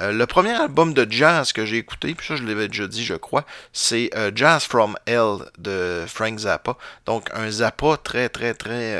Euh, 0.00 0.12
le 0.12 0.26
premier 0.26 0.52
album 0.52 0.94
de 0.94 1.06
jazz 1.10 1.52
que 1.52 1.66
j'ai 1.66 1.78
écouté, 1.78 2.14
puis 2.14 2.26
ça 2.26 2.36
je 2.36 2.44
l'avais 2.44 2.68
déjà 2.68 2.86
dit, 2.86 3.04
je 3.04 3.14
crois, 3.14 3.44
c'est 3.72 4.10
euh, 4.14 4.30
Jazz 4.34 4.64
from 4.64 4.96
Hell 5.06 5.38
de 5.58 6.04
Frank 6.06 6.38
Zappa. 6.38 6.76
Donc 7.06 7.28
un 7.34 7.50
Zappa 7.50 7.96
très, 8.02 8.28
très, 8.28 8.54
très. 8.54 8.94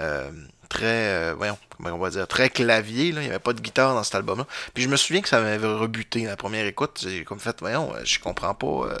euh, 0.00 0.30
très. 0.68 1.34
voyons, 1.34 1.58
comment 1.78 1.94
on 1.94 1.98
va 1.98 2.10
dire, 2.10 2.26
très 2.26 2.50
clavier. 2.50 3.06
Il 3.06 3.18
n'y 3.18 3.26
avait 3.26 3.38
pas 3.38 3.52
de 3.52 3.60
guitare 3.60 3.94
dans 3.94 4.02
cet 4.02 4.16
album-là. 4.16 4.46
Puis 4.74 4.82
je 4.82 4.88
me 4.88 4.96
souviens 4.96 5.22
que 5.22 5.28
ça 5.28 5.40
m'avait 5.40 5.66
rebuté 5.66 6.24
la 6.24 6.36
première 6.36 6.66
écoute. 6.66 7.00
J'ai 7.02 7.24
comme 7.24 7.40
fait, 7.40 7.56
voyons, 7.60 7.94
euh, 7.94 8.00
je 8.04 8.18
comprends 8.18 8.54
pas. 8.54 8.66
euh, 8.66 8.98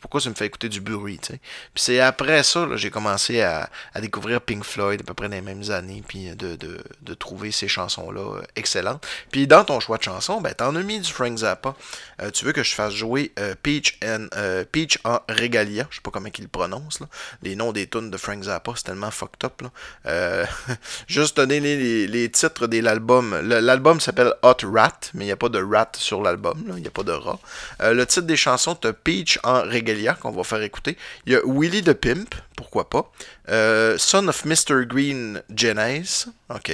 pourquoi 0.00 0.20
ça 0.20 0.30
me 0.30 0.34
fait 0.34 0.46
écouter 0.46 0.68
du 0.68 0.80
bruit. 0.80 1.18
Puis 1.18 1.38
c'est 1.74 2.00
après 2.00 2.42
ça, 2.42 2.68
j'ai 2.76 2.90
commencé 2.90 3.42
à, 3.42 3.68
découvrir 4.00 4.40
Pink 4.40 4.62
Floyd 4.62 5.00
à 5.00 5.04
peu 5.04 5.14
près 5.14 5.28
dans 5.28 5.34
les 5.34 5.40
mêmes 5.40 5.70
années, 5.70 6.02
puis 6.06 6.30
de, 6.36 7.14
trouver 7.14 7.50
ces 7.50 7.66
chansons-là 7.66 8.20
euh, 8.20 8.42
excellentes. 8.56 9.06
Puis 9.30 9.46
dans 9.46 9.64
ton 9.64 9.80
choix 9.80 9.98
de 9.98 10.02
chansons, 10.02 10.40
ben 10.40 10.52
t'en 10.52 10.76
as 10.76 10.82
mis 10.82 11.00
du 11.00 11.10
Frank 11.10 11.38
Zappa. 11.38 11.74
Euh, 12.20 12.30
tu 12.30 12.44
veux 12.44 12.52
que 12.52 12.62
je 12.62 12.74
fasse 12.74 12.92
jouer 12.92 13.32
Peach, 13.62 13.98
and, 14.04 14.28
Peach 14.70 14.98
en 15.04 15.18
Regalia, 15.28 15.86
je 15.90 15.96
sais 15.96 16.02
pas 16.02 16.10
comment 16.10 16.28
il 16.36 16.42
le 16.42 16.48
prononce, 16.48 17.00
là. 17.00 17.08
Les 17.42 17.56
noms 17.56 17.72
des 17.72 17.88
tunes 17.88 18.10
de 18.10 18.16
Frank 18.16 18.42
Zappa, 18.44 18.72
c'est 18.76 18.84
tellement 18.84 19.10
fucked 19.10 19.44
up, 19.44 19.62
juste 21.08 21.36
donner 21.36 21.60
les, 21.60 22.06
les 22.16 22.30
titres 22.30 22.66
de 22.66 22.80
l'album. 22.80 23.38
L'album 23.42 24.00
s'appelle 24.00 24.32
Hot 24.42 24.56
Rat, 24.64 25.00
mais 25.14 25.24
il 25.24 25.26
n'y 25.28 25.32
a 25.32 25.36
pas 25.36 25.48
de 25.48 25.62
rat 25.62 25.92
sur 25.96 26.22
l'album, 26.22 26.62
il 26.68 26.82
n'y 26.82 26.86
a 26.86 26.90
pas 26.90 27.02
de 27.02 27.12
rat. 27.12 27.38
Euh, 27.82 27.92
le 27.92 28.06
titre 28.06 28.26
des 28.26 28.36
chansons, 28.36 28.74
t'as 28.74 28.92
Peach 28.92 29.38
en 29.44 29.62
Regalia, 29.62 30.14
qu'on 30.14 30.30
va 30.30 30.44
faire 30.44 30.62
écouter. 30.62 30.96
Il 31.26 31.32
y 31.32 31.36
a 31.36 31.40
Willie 31.44 31.82
the 31.82 31.92
Pimp, 31.92 32.34
pourquoi 32.56 32.88
pas. 32.88 33.12
Euh, 33.50 33.96
Son 33.98 34.26
of 34.28 34.44
Mr. 34.44 34.86
Green 34.86 35.42
Genes, 35.54 36.26
ok. 36.52 36.72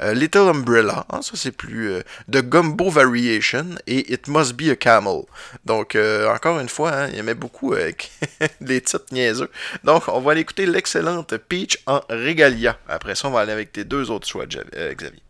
Euh, 0.00 0.14
Little 0.14 0.48
Umbrella, 0.48 1.04
ah, 1.10 1.20
ça 1.22 1.32
c'est 1.34 1.52
plus. 1.52 1.90
euh, 1.90 2.02
The 2.30 2.38
Gumbo 2.42 2.88
Variation 2.88 3.66
et 3.86 4.12
It 4.12 4.28
Must 4.28 4.54
Be 4.54 4.70
a 4.70 4.76
Camel. 4.76 5.22
Donc, 5.64 5.96
euh, 5.96 6.32
encore 6.32 6.60
une 6.60 6.68
fois, 6.68 6.92
hein, 6.92 7.08
il 7.12 7.18
aimait 7.18 7.34
beaucoup 7.34 7.74
euh, 7.74 7.90
les 8.60 8.80
titres 8.80 9.04
niaiseux. 9.12 9.50
Donc, 9.82 10.04
on 10.08 10.20
va 10.20 10.32
aller 10.32 10.40
écouter 10.42 10.66
l'excellente 10.66 11.36
Peach 11.36 11.78
en 11.86 12.00
Regalia. 12.08 12.78
Après 12.88 13.14
ça, 13.14 13.28
on 13.28 13.32
va 13.32 13.40
aller 13.40 13.52
avec 13.52 13.72
tes 13.72 13.84
deux 13.84 14.10
autres 14.10 14.26
choix, 14.28 14.44
euh, 14.76 14.94
Xavier. 14.94 15.20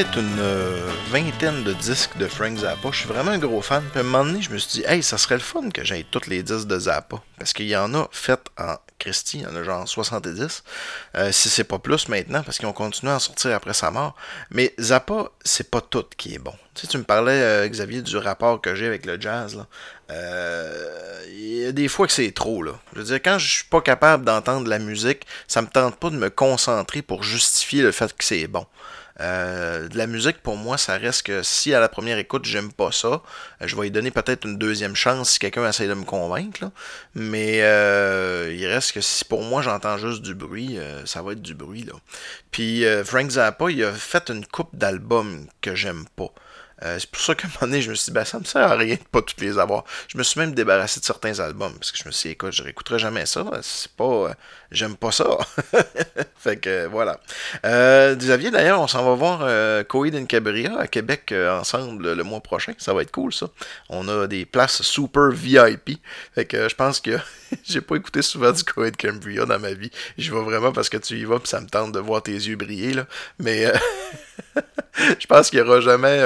Une 0.00 0.38
euh, 0.38 0.90
vingtaine 1.10 1.64
de 1.64 1.74
disques 1.74 2.16
de 2.16 2.26
Frank 2.26 2.56
Zappa. 2.56 2.88
Je 2.92 3.00
suis 3.00 3.08
vraiment 3.08 3.32
un 3.32 3.38
gros 3.38 3.60
fan. 3.60 3.84
Puis 3.90 3.98
à 3.98 4.00
un 4.00 4.04
moment 4.04 4.24
donné, 4.24 4.40
je 4.40 4.48
me 4.48 4.56
suis 4.56 4.80
dit, 4.80 4.84
hey, 4.88 5.02
ça 5.02 5.18
serait 5.18 5.34
le 5.34 5.42
fun 5.42 5.68
que 5.68 5.84
j'aille 5.84 6.06
tous 6.10 6.28
les 6.28 6.42
disques 6.42 6.66
de 6.66 6.78
Zappa. 6.78 7.22
Parce 7.38 7.52
qu'il 7.52 7.66
y 7.66 7.76
en 7.76 7.94
a 7.94 8.08
fait 8.10 8.40
en 8.58 8.76
Christie, 8.98 9.40
il 9.40 9.42
y 9.42 9.46
en 9.46 9.54
a 9.54 9.62
genre 9.62 9.86
70. 9.86 10.64
Euh, 11.16 11.30
si 11.30 11.50
c'est 11.50 11.64
pas 11.64 11.78
plus 11.78 12.08
maintenant, 12.08 12.42
parce 12.42 12.56
qu'ils 12.56 12.68
ont 12.68 12.72
continué 12.72 13.12
à 13.12 13.16
en 13.16 13.18
sortir 13.18 13.54
après 13.54 13.74
sa 13.74 13.90
mort. 13.90 14.16
Mais 14.50 14.74
Zappa, 14.80 15.30
c'est 15.44 15.70
pas 15.70 15.82
tout 15.82 16.06
qui 16.16 16.36
est 16.36 16.38
bon. 16.38 16.54
Tu 16.74 16.82
sais, 16.82 16.86
tu 16.86 16.96
me 16.96 17.04
parlais, 17.04 17.42
euh, 17.42 17.68
Xavier, 17.68 18.00
du 18.00 18.16
rapport 18.16 18.62
que 18.62 18.74
j'ai 18.74 18.86
avec 18.86 19.04
le 19.04 19.20
jazz. 19.20 19.62
Il 20.08 21.56
y 21.58 21.66
a 21.66 21.72
des 21.72 21.88
fois 21.88 22.06
que 22.06 22.14
c'est 22.14 22.32
trop. 22.32 22.62
Là. 22.62 22.72
Je 22.94 23.00
veux 23.00 23.04
dire, 23.04 23.20
quand 23.22 23.38
je 23.38 23.56
suis 23.56 23.64
pas 23.64 23.82
capable 23.82 24.24
d'entendre 24.24 24.68
la 24.68 24.78
musique, 24.78 25.26
ça 25.48 25.60
me 25.60 25.66
tente 25.66 25.96
pas 25.96 26.08
de 26.08 26.16
me 26.16 26.30
concentrer 26.30 27.02
pour 27.02 27.22
justifier 27.22 27.82
le 27.82 27.92
fait 27.92 28.16
que 28.16 28.24
c'est 28.24 28.46
bon. 28.46 28.66
Euh, 29.20 29.88
de 29.88 29.98
la 29.98 30.06
musique, 30.06 30.42
pour 30.42 30.56
moi, 30.56 30.78
ça 30.78 30.96
reste 30.96 31.24
que 31.24 31.42
si 31.42 31.74
à 31.74 31.80
la 31.80 31.88
première 31.88 32.18
écoute, 32.18 32.44
j'aime 32.44 32.72
pas 32.72 32.92
ça, 32.92 33.08
euh, 33.08 33.20
je 33.60 33.76
vais 33.76 33.88
y 33.88 33.90
donner 33.90 34.10
peut-être 34.10 34.46
une 34.46 34.58
deuxième 34.58 34.96
chance 34.96 35.30
si 35.30 35.38
quelqu'un 35.38 35.68
essaie 35.68 35.88
de 35.88 35.94
me 35.94 36.04
convaincre. 36.04 36.70
Mais 37.14 37.62
euh, 37.62 38.54
il 38.56 38.66
reste 38.66 38.92
que 38.92 39.00
si 39.00 39.24
pour 39.24 39.42
moi, 39.42 39.62
j'entends 39.62 39.98
juste 39.98 40.22
du 40.22 40.34
bruit, 40.34 40.78
ça 41.04 41.22
va 41.22 41.32
être 41.32 41.42
du 41.42 41.54
bruit. 41.54 41.84
Là. 41.84 41.94
Puis 42.50 42.84
Frank 43.04 43.30
Zappa, 43.30 43.70
il 43.70 43.84
a 43.84 43.92
fait 43.92 44.30
une 44.30 44.46
coupe 44.46 44.74
d'albums 44.74 45.46
que 45.60 45.74
j'aime 45.74 46.04
pas. 46.16 46.32
Euh, 46.82 46.98
c'est 46.98 47.10
pour 47.10 47.20
ça 47.20 47.34
qu'à 47.34 47.46
un 47.46 47.50
moment 47.50 47.70
donné, 47.72 47.80
je 47.82 47.90
me 47.90 47.94
suis 47.94 48.06
dit, 48.06 48.10
ben, 48.12 48.24
ça 48.24 48.38
me 48.38 48.44
sert 48.44 48.62
à 48.62 48.74
rien 48.76 48.96
de 48.96 49.08
pas 49.10 49.22
toutes 49.22 49.40
les 49.40 49.58
avoir. 49.58 49.84
Je 50.08 50.18
me 50.18 50.22
suis 50.22 50.40
même 50.40 50.52
débarrassé 50.52 50.98
de 51.00 51.04
certains 51.04 51.38
albums, 51.38 51.74
parce 51.74 51.92
que 51.92 51.98
je 51.98 52.04
me 52.06 52.10
suis 52.10 52.30
dit, 52.30 52.32
écoute, 52.32 52.52
je 52.52 52.62
réécouterai 52.62 52.98
jamais 52.98 53.26
ça. 53.26 53.44
C'est 53.62 53.92
pas. 53.92 54.04
euh, 54.04 54.34
J'aime 54.72 54.96
pas 54.96 55.12
ça. 55.12 55.26
fait 56.36 56.56
que 56.56 56.70
euh, 56.70 56.88
voilà. 56.90 57.20
Xavier, 58.16 58.50
d'ailleurs, 58.50 58.80
on 58.80 58.86
s'en 58.86 59.04
va 59.04 59.14
voir 59.14 59.84
Coed 59.86 60.14
and 60.14 60.24
Cabria 60.26 60.78
à 60.78 60.86
Québec 60.86 61.32
ensemble 61.32 62.14
le, 62.14 62.24
mois 62.24 62.40
prochain. 62.40 62.72
Ça 62.78 62.94
va 62.94 63.02
être 63.02 63.12
cool, 63.12 63.32
ça. 63.32 63.48
On 63.90 64.08
a 64.08 64.26
des 64.26 64.44
places 64.46 64.82
super 64.82 65.30
VIP. 65.30 66.00
Fait 66.34 66.46
que 66.46 66.68
je 66.68 66.74
pense 66.74 67.00
que 67.00 67.18
j'ai 67.64 67.82
pas 67.82 67.96
écouté 67.96 68.22
souvent 68.22 68.50
du 68.50 68.64
Coed 68.64 68.96
Cambria 68.96 69.44
dans 69.44 69.58
ma 69.58 69.74
vie. 69.74 69.90
Je 70.16 70.32
vais 70.32 70.40
vraiment 70.40 70.72
parce 70.72 70.88
que 70.88 70.96
tu 70.96 71.18
y 71.18 71.24
vas, 71.24 71.38
puis 71.38 71.48
ça 71.48 71.60
me 71.60 71.68
tente 71.68 71.92
de 71.92 72.00
voir 72.00 72.22
tes 72.22 72.32
yeux 72.32 72.56
briller, 72.56 72.94
là. 72.94 73.06
Mais. 73.38 73.70
je 74.96 75.26
pense 75.26 75.50
qu'il 75.50 75.62
n'y 75.62 75.68
aura 75.68 75.80
jamais. 75.80 76.18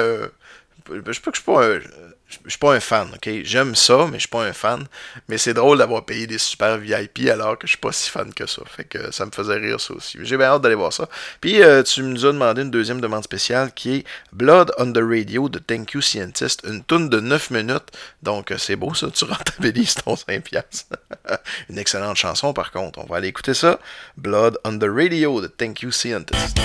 Je 0.89 1.21
pas 1.21 1.31
que 1.31 1.37
je 1.37 1.43
suis 1.43 1.53
pas 1.53 1.67
un. 1.67 1.81
Je 2.29 2.51
suis 2.51 2.59
pas 2.59 2.75
un 2.75 2.81
fan, 2.81 3.09
ok? 3.15 3.31
J'aime 3.45 3.77
ça, 3.77 4.07
mais 4.07 4.15
je 4.15 4.23
suis 4.23 4.29
pas 4.29 4.45
un 4.45 4.53
fan. 4.53 4.85
Mais 5.29 5.39
c'est 5.39 5.55
drôle 5.55 5.79
d'avoir 5.79 6.05
payé 6.05 6.27
des 6.27 6.39
super 6.39 6.77
VIP 6.77 7.29
alors 7.31 7.57
que 7.57 7.69
je 7.69 7.73
suis 7.73 7.79
pas 7.79 7.93
si 7.93 8.11
fan 8.11 8.35
que 8.35 8.47
ça. 8.47 8.63
Fait 8.67 8.83
que 8.83 9.13
ça 9.13 9.27
me 9.27 9.31
faisait 9.31 9.55
rire 9.55 9.81
ça 9.81 9.95
aussi. 9.95 10.19
J'ai 10.23 10.37
bien 10.37 10.47
hâte 10.47 10.63
d'aller 10.63 10.75
voir 10.75 10.93
ça. 10.93 11.09
Puis 11.41 11.63
euh, 11.63 11.85
tu 11.85 12.03
nous 12.03 12.27
as 12.27 12.33
demandé 12.33 12.63
une 12.63 12.73
deuxième 12.73 13.01
demande 13.01 13.23
spéciale 13.23 13.73
qui 13.73 13.99
est 13.99 14.05
Blood 14.33 14.73
on 14.79 14.93
the 14.93 15.01
Radio 15.01 15.49
de 15.49 15.61
Thank 15.61 15.93
You 15.93 16.01
Scientist. 16.01 16.63
Une 16.67 16.83
toune 16.83 17.09
de 17.09 17.21
9 17.21 17.51
minutes. 17.51 17.93
Donc 18.25 18.51
euh, 18.51 18.59
c'est 18.59 18.77
beau 18.77 18.93
ça, 18.93 19.09
tu 19.11 19.25
rentabilises 19.25 19.95
ton 19.95 20.15
5$. 20.15 20.41
piastres. 20.41 20.97
une 21.69 21.79
excellente 21.79 22.17
chanson 22.17 22.53
par 22.53 22.73
contre. 22.73 22.99
On 22.99 23.07
va 23.07 23.19
aller 23.19 23.29
écouter 23.29 23.55
ça. 23.55 23.79
Blood 24.17 24.59
on 24.65 24.79
the 24.79 24.89
Radio 24.89 25.41
de 25.41 25.47
Thank 25.47 25.83
You 25.83 25.93
Scientist. 25.93 26.59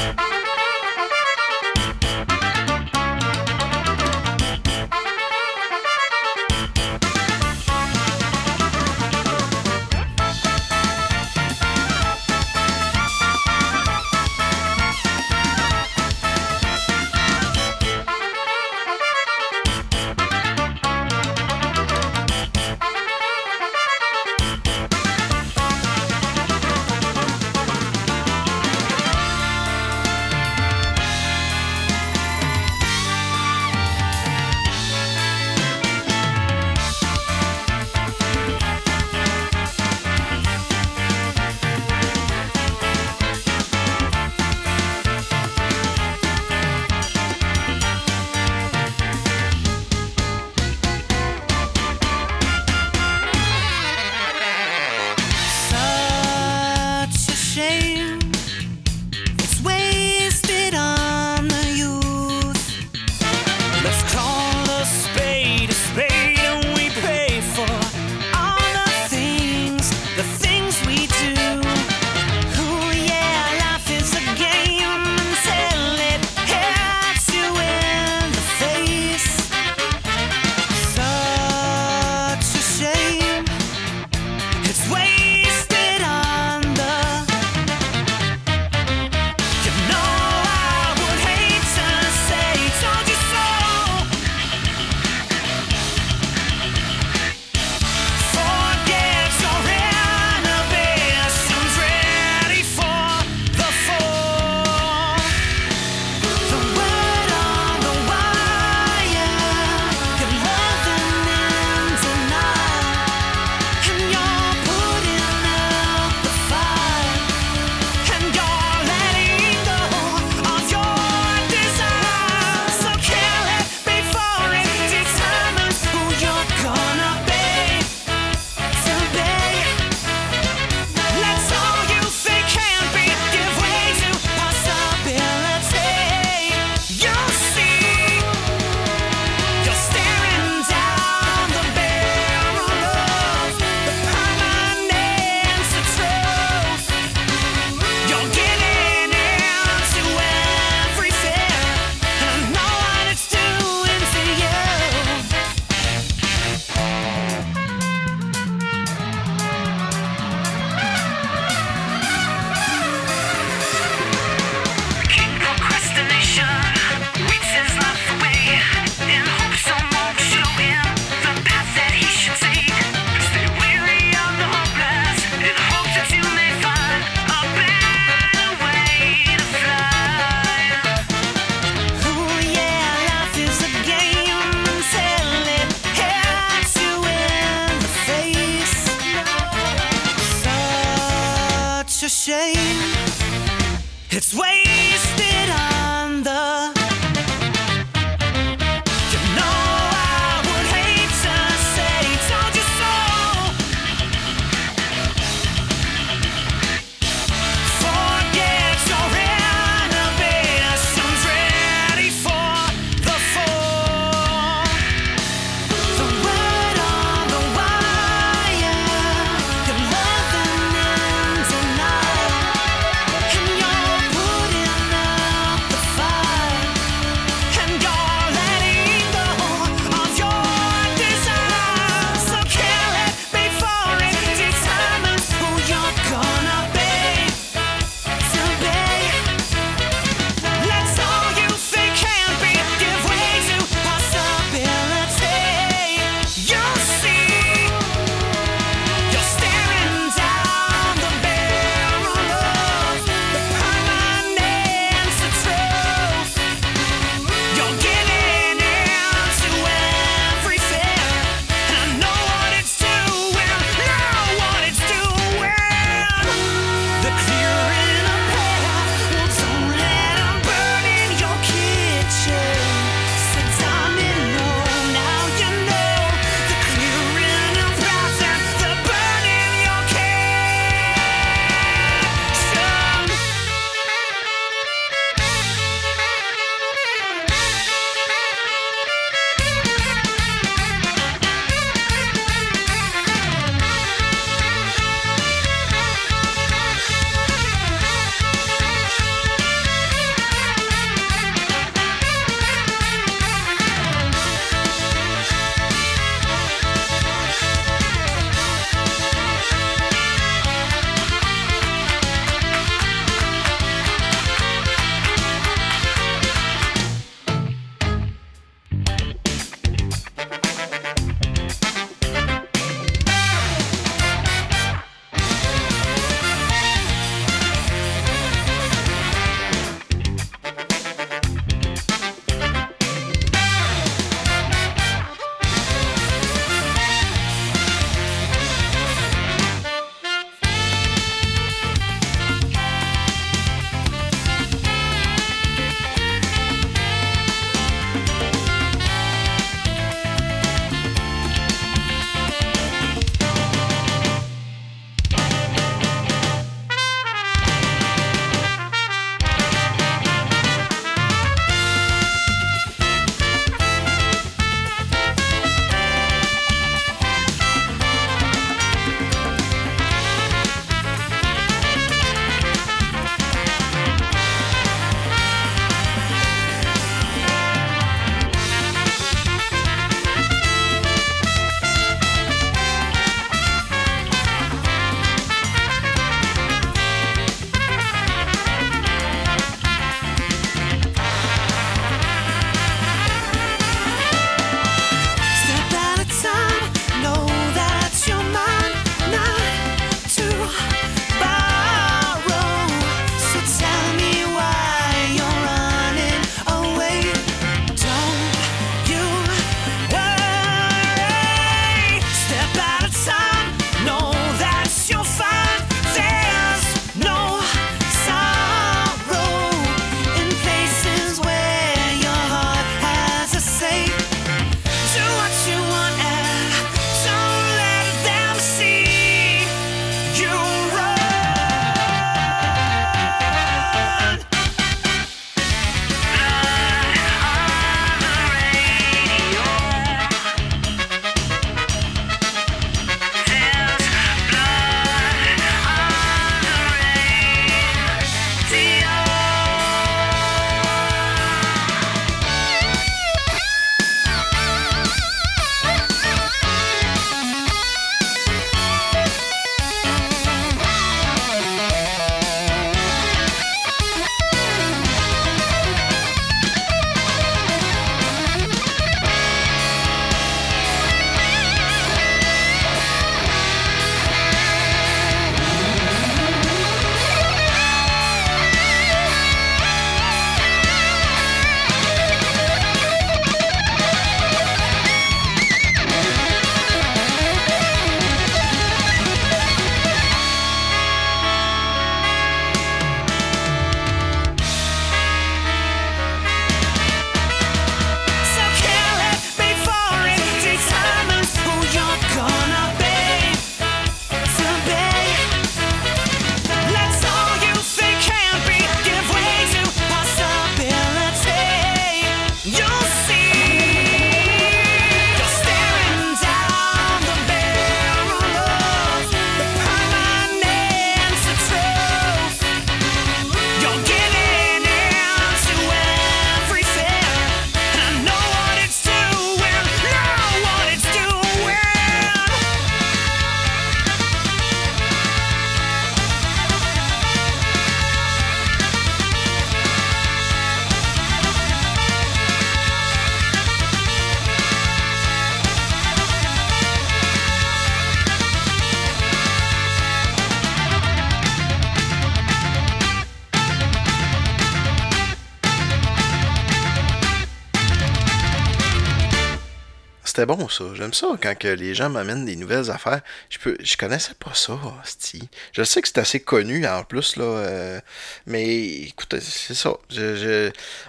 C'était 560.21 560.35
bon, 560.37 560.47
ça. 560.49 560.65
J'aime 560.75 560.93
ça 560.93 561.07
quand 561.19 561.35
que 561.35 561.47
les 561.47 561.73
gens 561.73 561.89
m'amènent 561.89 562.25
des 562.25 562.35
nouvelles 562.35 562.69
affaires. 562.69 563.01
Je 563.31 563.39
peux, 563.39 563.57
je 563.59 563.75
connaissais 563.75 564.13
pas 564.13 564.35
ça, 564.35 564.53
hostie. 564.53 565.27
Je 565.51 565.63
sais 565.63 565.81
que 565.81 565.87
c'est 565.87 565.97
assez 565.97 566.19
connu, 566.19 566.63
en 566.67 566.83
plus, 566.83 567.15
là. 567.15 567.23
euh, 567.23 567.79
mais, 568.27 568.45
écoute, 568.83 569.15
c'est 569.19 569.55
ça. 569.55 569.73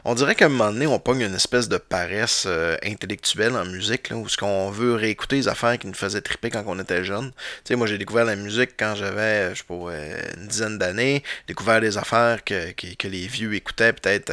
On 0.04 0.14
dirait 0.14 0.34
qu'à 0.34 0.44
un 0.44 0.48
moment 0.50 0.70
donné, 0.70 0.86
on 0.86 0.98
pogne 0.98 1.22
une 1.22 1.34
espèce 1.34 1.70
de 1.70 1.78
paresse 1.78 2.44
euh, 2.46 2.76
intellectuelle 2.84 3.56
en 3.56 3.64
musique, 3.64 4.10
là, 4.10 4.16
où 4.16 4.28
ce 4.28 4.36
qu'on 4.36 4.70
veut 4.70 4.96
réécouter 4.96 5.36
les 5.36 5.48
affaires 5.48 5.78
qui 5.78 5.86
nous 5.86 5.94
faisaient 5.94 6.20
triper 6.20 6.50
quand 6.50 6.64
on 6.66 6.78
était 6.78 7.02
jeune. 7.02 7.30
Tu 7.30 7.68
sais, 7.68 7.76
moi, 7.76 7.86
j'ai 7.86 7.96
découvert 7.96 8.26
la 8.26 8.36
musique 8.36 8.72
quand 8.78 8.94
j'avais, 8.96 9.54
je 9.54 9.60
sais 9.60 9.64
pas, 9.66 9.74
euh, 9.74 10.20
une 10.36 10.46
dizaine 10.46 10.76
d'années. 10.76 11.22
Découvert 11.48 11.80
des 11.80 11.96
affaires 11.96 12.44
que, 12.44 12.72
que, 12.72 12.94
que 12.98 13.08
les 13.08 13.28
vieux 13.28 13.54
écoutaient 13.54 13.94
peut-être 13.94 14.30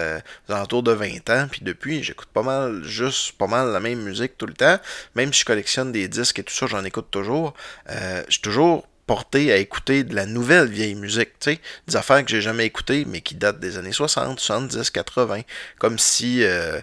aux 0.49 0.51
alentours 0.51 0.83
de 0.83 0.91
20 0.91 1.29
ans. 1.29 1.47
Puis 1.49 1.61
depuis, 1.63 2.03
j'écoute 2.03 2.27
pas 2.33 2.43
mal, 2.43 2.83
juste 2.83 3.31
pas 3.37 3.47
mal 3.47 3.71
la 3.71 3.79
même 3.79 4.01
musique 4.01 4.37
tout 4.37 4.45
le 4.45 4.53
temps. 4.53 4.77
Même 5.15 5.33
si 5.33 5.41
je 5.41 5.45
collectionne 5.45 5.91
des 5.91 6.07
disques 6.07 6.39
et 6.39 6.43
tout 6.43 6.53
ça, 6.53 6.67
j'en 6.67 6.83
écoute 6.83 7.07
toujours. 7.11 7.53
Euh, 7.89 8.23
je 8.27 8.33
suis 8.33 8.41
toujours 8.41 8.87
porté 9.07 9.51
à 9.51 9.57
écouter 9.57 10.03
de 10.03 10.13
la 10.13 10.25
nouvelle 10.27 10.67
vieille 10.67 10.93
musique, 10.93 11.29
des 11.87 11.95
affaires 11.95 12.23
que 12.23 12.29
j'ai 12.29 12.41
jamais 12.41 12.65
écoutées, 12.65 13.05
mais 13.07 13.21
qui 13.21 13.33
datent 13.33 13.59
des 13.59 13.77
années 13.77 13.91
60, 13.91 14.39
70, 14.39 14.91
80. 14.91 15.41
Comme 15.79 15.97
si... 15.97 16.43
euh, 16.43 16.79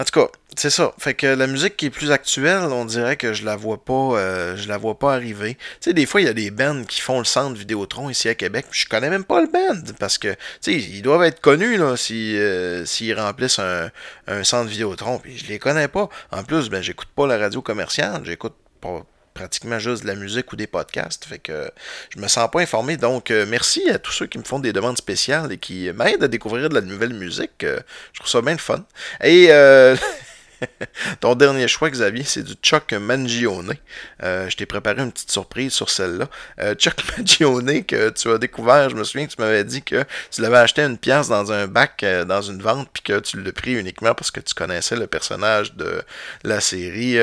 en 0.00 0.04
tout 0.04 0.18
cas, 0.18 0.28
c'est 0.56 0.70
ça. 0.70 0.94
Fait 0.98 1.12
que 1.12 1.26
la 1.26 1.46
musique 1.46 1.76
qui 1.76 1.86
est 1.86 1.90
plus 1.90 2.10
actuelle, 2.10 2.62
on 2.72 2.86
dirait 2.86 3.18
que 3.18 3.34
je 3.34 3.44
la 3.44 3.54
vois 3.54 3.84
pas, 3.84 3.92
euh, 3.92 4.56
je 4.56 4.66
la 4.66 4.78
vois 4.78 4.98
pas 4.98 5.12
arriver. 5.12 5.56
Tu 5.56 5.60
sais, 5.80 5.92
des 5.92 6.06
fois, 6.06 6.22
il 6.22 6.26
y 6.26 6.30
a 6.30 6.32
des 6.32 6.50
bands 6.50 6.84
qui 6.84 7.02
font 7.02 7.18
le 7.18 7.26
centre 7.26 7.58
Vidéotron 7.58 8.08
ici 8.08 8.26
à 8.30 8.34
Québec. 8.34 8.64
Je 8.70 8.86
connais 8.86 9.10
même 9.10 9.24
pas 9.24 9.42
le 9.42 9.48
band 9.48 9.92
parce 9.98 10.16
que, 10.16 10.34
tu 10.62 10.72
ils 10.72 11.02
doivent 11.02 11.24
être 11.24 11.42
connus 11.42 11.76
là 11.76 11.98
si 11.98 12.38
euh, 12.38 12.86
s'ils 12.86 13.18
remplissent 13.20 13.58
un, 13.58 13.90
un 14.26 14.42
centre 14.42 14.70
Vidéotron. 14.70 15.18
Puis 15.18 15.36
je 15.36 15.46
les 15.48 15.58
connais 15.58 15.88
pas. 15.88 16.08
En 16.32 16.44
plus, 16.44 16.70
ben 16.70 16.80
j'écoute 16.80 17.08
pas 17.14 17.26
la 17.26 17.36
radio 17.36 17.60
commerciale, 17.60 18.22
j'écoute 18.24 18.56
pas 18.80 19.04
pratiquement 19.34 19.78
juste 19.78 20.02
de 20.02 20.08
la 20.08 20.14
musique 20.14 20.52
ou 20.52 20.56
des 20.56 20.66
podcasts. 20.66 21.24
Fait 21.24 21.38
que 21.38 21.70
je 22.10 22.20
me 22.20 22.28
sens 22.28 22.50
pas 22.50 22.60
informé. 22.60 22.96
Donc, 22.96 23.30
euh, 23.30 23.46
merci 23.48 23.88
à 23.90 23.98
tous 23.98 24.12
ceux 24.12 24.26
qui 24.26 24.38
me 24.38 24.44
font 24.44 24.58
des 24.58 24.72
demandes 24.72 24.96
spéciales 24.96 25.52
et 25.52 25.58
qui 25.58 25.90
m'aident 25.92 26.24
à 26.24 26.28
découvrir 26.28 26.68
de 26.68 26.74
la 26.74 26.80
nouvelle 26.80 27.14
musique. 27.14 27.64
Euh, 27.64 27.80
je 28.12 28.20
trouve 28.20 28.30
ça 28.30 28.42
bien 28.42 28.52
le 28.52 28.58
fun. 28.58 28.84
Et 29.22 29.48
euh, 29.50 29.96
ton 31.20 31.34
dernier 31.34 31.68
choix, 31.68 31.90
Xavier, 31.90 32.24
c'est 32.24 32.42
du 32.42 32.54
Chuck 32.54 32.92
Mangione. 32.92 33.74
Euh, 34.22 34.48
je 34.48 34.56
t'ai 34.56 34.66
préparé 34.66 35.02
une 35.02 35.12
petite 35.12 35.30
surprise 35.30 35.72
sur 35.72 35.90
celle-là. 35.90 36.28
Euh, 36.60 36.74
Chuck 36.74 36.96
Mangione, 37.18 37.84
que 37.84 38.10
tu 38.10 38.30
as 38.30 38.38
découvert, 38.38 38.90
je 38.90 38.96
me 38.96 39.04
souviens 39.04 39.26
que 39.26 39.32
tu 39.32 39.40
m'avais 39.40 39.64
dit 39.64 39.82
que 39.82 40.04
tu 40.30 40.42
l'avais 40.42 40.58
acheté 40.58 40.82
une 40.82 40.98
pièce 40.98 41.28
dans 41.28 41.52
un 41.52 41.66
bac, 41.66 42.02
euh, 42.02 42.24
dans 42.24 42.42
une 42.42 42.62
vente, 42.62 42.88
puis 42.92 43.02
que 43.02 43.20
tu 43.20 43.40
l'as 43.40 43.52
pris 43.52 43.74
uniquement 43.74 44.14
parce 44.14 44.30
que 44.30 44.40
tu 44.40 44.54
connaissais 44.54 44.96
le 44.96 45.06
personnage 45.06 45.74
de 45.74 46.02
la 46.44 46.60
série 46.60 47.18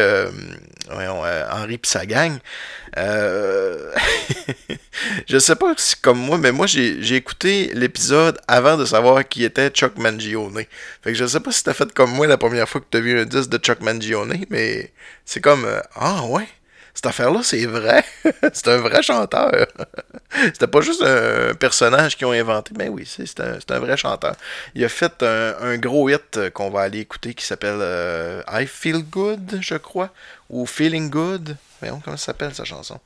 Henri 0.89 1.77
pis 1.77 1.89
sa 1.89 2.05
gang. 2.05 2.38
Euh, 2.97 3.93
je 5.27 5.37
sais 5.37 5.55
pas 5.55 5.73
si 5.77 5.95
comme 5.97 6.19
moi, 6.19 6.37
mais 6.37 6.51
moi 6.51 6.65
j'ai 6.67 7.15
écouté 7.15 7.71
l'épisode 7.73 8.39
avant 8.47 8.77
de 8.77 8.85
savoir 8.85 9.27
qui 9.27 9.43
était 9.43 9.69
Chuck 9.69 9.97
Mangione. 9.97 10.63
Fait 11.01 11.11
que 11.11 11.13
je 11.13 11.25
sais 11.25 11.39
pas 11.39 11.51
si 11.51 11.63
t'as 11.63 11.73
fait 11.73 11.93
comme 11.93 12.11
moi 12.11 12.27
la 12.27 12.37
première 12.37 12.67
fois 12.67 12.81
que 12.81 12.87
t'as 12.89 12.99
vu 12.99 13.19
un 13.19 13.25
disque 13.25 13.49
de 13.49 13.57
Chuck 13.57 13.81
Mangione, 13.81 14.45
mais 14.49 14.91
c'est 15.25 15.41
comme 15.41 15.65
euh, 15.65 15.79
Ah 15.95 16.23
ouais, 16.25 16.47
cette 16.97 17.05
affaire-là, 17.05 17.41
c'est 17.43 17.67
vrai. 17.67 18.03
c'est 18.53 18.69
un 18.69 18.77
vrai 18.77 19.03
chanteur. 19.03 19.67
C'était 20.45 20.65
pas 20.65 20.81
juste 20.81 21.03
un 21.03 21.53
personnage 21.53 22.17
qu'ils 22.17 22.25
ont 22.25 22.31
inventé. 22.31 22.71
Ben 22.73 22.89
oui, 22.89 23.07
c'est 23.07 23.39
un, 23.39 23.79
vrai 23.79 23.95
chanteur. 23.97 24.35
Il 24.73 24.83
a 24.83 24.89
fait 24.89 25.21
un, 25.21 25.77
gros 25.77 26.09
hit 26.09 26.49
qu'on 26.55 26.71
va 26.71 26.81
aller 26.81 27.01
écouter 27.01 27.35
qui 27.35 27.45
s'appelle 27.45 27.77
euh, 27.81 28.41
I 28.51 28.65
Feel 28.65 29.03
Good, 29.03 29.59
je 29.61 29.75
crois. 29.75 30.09
Ou 30.49 30.65
Feeling 30.65 31.11
Good. 31.11 31.55
Voyons 31.80 32.01
comment 32.03 32.17
ça 32.17 32.28
s'appelle 32.28 32.53
sa 32.53 32.63
chanson? 32.63 32.99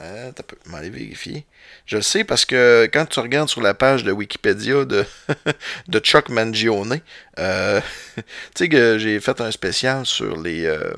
Euh, 0.00 0.32
t'as 0.32 0.42
m'aller 0.66 0.90
vérifier. 0.90 1.46
Je 1.86 1.96
le 1.96 2.02
sais 2.02 2.24
parce 2.24 2.44
que 2.44 2.88
quand 2.92 3.06
tu 3.06 3.20
regardes 3.20 3.48
sur 3.48 3.60
la 3.60 3.74
page 3.74 4.02
de 4.02 4.10
Wikipédia 4.10 4.84
de, 4.84 5.04
de 5.88 5.98
Chuck 6.00 6.30
Mangione, 6.30 7.00
euh, 7.38 7.80
tu 8.16 8.22
sais 8.56 8.68
que 8.68 8.98
j'ai 8.98 9.20
fait 9.20 9.40
un 9.40 9.52
spécial 9.52 10.04
sur 10.04 10.40
les, 10.40 10.66
euh, 10.66 10.92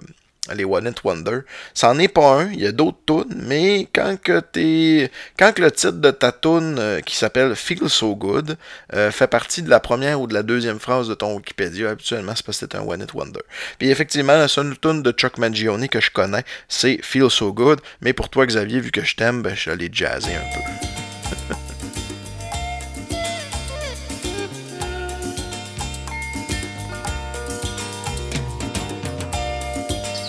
les 0.54 0.64
One 0.64 0.86
It 0.86 1.02
Wonder. 1.04 1.40
C'en 1.74 1.98
est 1.98 2.08
pas 2.08 2.40
un, 2.40 2.52
il 2.52 2.60
y 2.60 2.66
a 2.66 2.72
d'autres 2.72 2.98
tunes, 3.06 3.42
mais 3.46 3.88
quand 3.92 4.16
que 4.20 4.40
t'es. 4.40 5.10
Quand 5.38 5.52
que 5.52 5.62
le 5.62 5.70
titre 5.70 5.98
de 5.98 6.10
ta 6.10 6.32
tune 6.32 6.76
euh, 6.78 7.00
qui 7.00 7.16
s'appelle 7.16 7.54
Feel 7.54 7.88
So 7.88 8.14
Good 8.14 8.56
euh, 8.94 9.10
fait 9.10 9.26
partie 9.26 9.62
de 9.62 9.70
la 9.70 9.80
première 9.80 10.20
ou 10.20 10.26
de 10.26 10.34
la 10.34 10.42
deuxième 10.42 10.78
phrase 10.78 11.08
de 11.08 11.14
ton 11.14 11.36
Wikipédia, 11.36 11.90
habituellement 11.90 12.32
c'est 12.34 12.44
parce 12.44 12.58
que 12.58 12.66
c'est 12.70 12.76
un 12.76 12.82
One 12.82 13.02
It 13.02 13.14
Wonder. 13.14 13.40
Puis 13.78 13.90
effectivement, 13.90 14.36
la 14.36 14.48
seule 14.48 14.78
tune 14.78 15.02
de 15.02 15.12
Chuck 15.12 15.38
Mangione 15.38 15.88
que 15.88 16.00
je 16.00 16.10
connais, 16.10 16.44
c'est 16.68 17.00
Feel 17.02 17.30
So 17.30 17.52
Good, 17.52 17.80
mais 18.00 18.12
pour 18.12 18.28
toi 18.28 18.46
Xavier, 18.46 18.80
vu 18.80 18.90
que 18.90 19.04
je 19.04 19.16
t'aime, 19.16 19.42
ben, 19.42 19.54
je 19.54 19.60
suis 19.60 19.70
allé 19.70 19.88
jazzer 19.92 20.34
un 20.34 20.54
peu. 20.54 20.85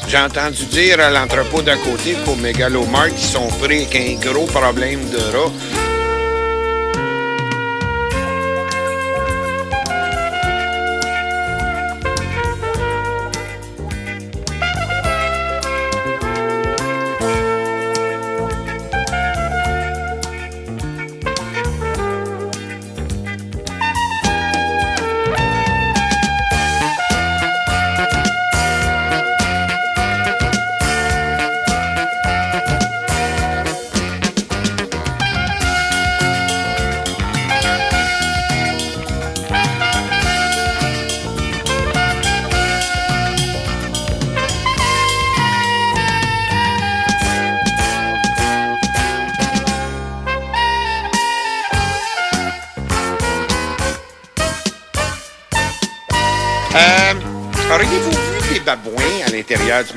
J'ai 0.07 0.17
entendu 0.17 0.65
dire 0.67 1.01
à 1.01 1.09
l'entrepôt 1.09 1.61
d'à 1.61 1.75
côté 1.75 2.15
qu'au 2.23 2.35
Megalomart, 2.35 3.09
ils 3.09 3.17
sont 3.17 3.47
pris 3.59 3.85
avec 3.85 3.95
un 3.95 4.31
gros 4.31 4.45
problème 4.45 5.01
de 5.09 5.17
rats. 5.17 5.51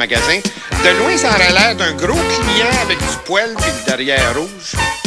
Magasin? 0.01 0.41
De 0.83 0.99
loin, 0.99 1.15
ça 1.19 1.29
aurait 1.29 1.53
l'air 1.53 1.77
d'un 1.77 1.93
gros 1.93 2.15
client 2.15 2.73
avec 2.83 2.99
du 2.99 3.17
poil 3.27 3.51
et 3.51 3.53
le 3.53 3.87
derrière 3.87 4.35
rouge. 4.35 5.00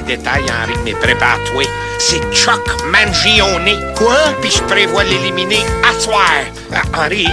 Détails, 0.00 0.46
Henri, 0.50 0.74
mais 0.84 0.92
prépare-toi. 0.92 1.64
C'est 1.98 2.22
Chuck 2.32 2.64
Mangione. 2.86 3.94
Quoi? 3.96 4.16
Puis 4.40 4.50
je 4.50 4.62
prévois 4.62 5.04
l'éliminer 5.04 5.64
à 5.88 6.00
soir. 6.00 6.22
Ah, 6.74 7.04
Henri, 7.04 7.28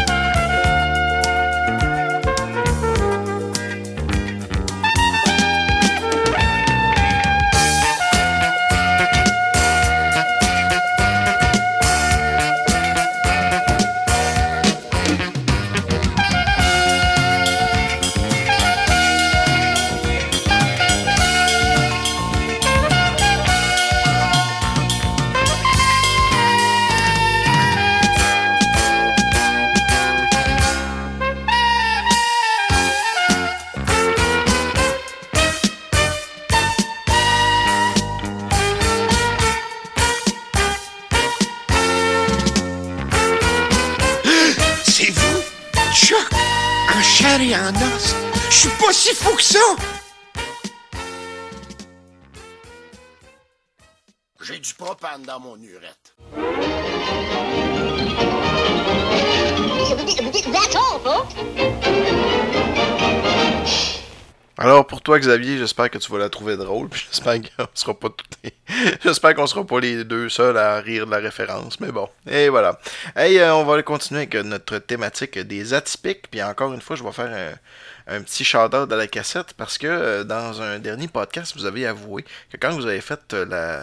toi 65.09 65.17
Xavier, 65.17 65.57
j'espère 65.57 65.89
que 65.89 65.97
tu 65.97 66.11
vas 66.11 66.19
la 66.19 66.29
trouver 66.29 66.55
drôle, 66.55 66.87
puis 66.87 67.03
j'espère 67.09 67.41
qu'on 67.57 67.65
sera 67.73 67.99
pas 67.99 68.09
tout 68.09 68.25
j'espère 69.03 69.33
qu'on 69.33 69.47
sera 69.47 69.65
pas 69.65 69.79
les 69.79 70.03
deux 70.03 70.29
seuls 70.29 70.55
à 70.55 70.79
rire 70.79 71.07
de 71.07 71.11
la 71.11 71.17
référence, 71.17 71.79
mais 71.79 71.91
bon. 71.91 72.07
Et 72.29 72.49
voilà. 72.49 72.79
Hey, 73.15 73.39
euh, 73.39 73.55
on 73.55 73.63
va 73.63 73.81
continuer 73.81 74.19
avec 74.19 74.35
euh, 74.35 74.43
notre 74.43 74.77
thématique 74.77 75.39
des 75.39 75.73
atypiques, 75.73 76.29
puis 76.29 76.43
encore 76.43 76.75
une 76.75 76.81
fois, 76.81 76.95
je 76.95 77.03
vais 77.03 77.11
faire 77.11 77.57
un, 78.05 78.21
petit 78.21 78.43
shout-out 78.43 78.91
à 78.91 78.95
la 78.95 79.07
cassette 79.07 79.55
parce 79.57 79.79
que 79.79 79.87
euh, 79.87 80.23
dans 80.23 80.61
un 80.61 80.77
dernier 80.77 81.07
podcast, 81.07 81.53
vous 81.57 81.65
avez 81.65 81.87
avoué 81.87 82.23
que 82.51 82.57
quand 82.57 82.69
vous 82.69 82.85
avez 82.85 83.01
fait 83.01 83.33
la 83.33 83.81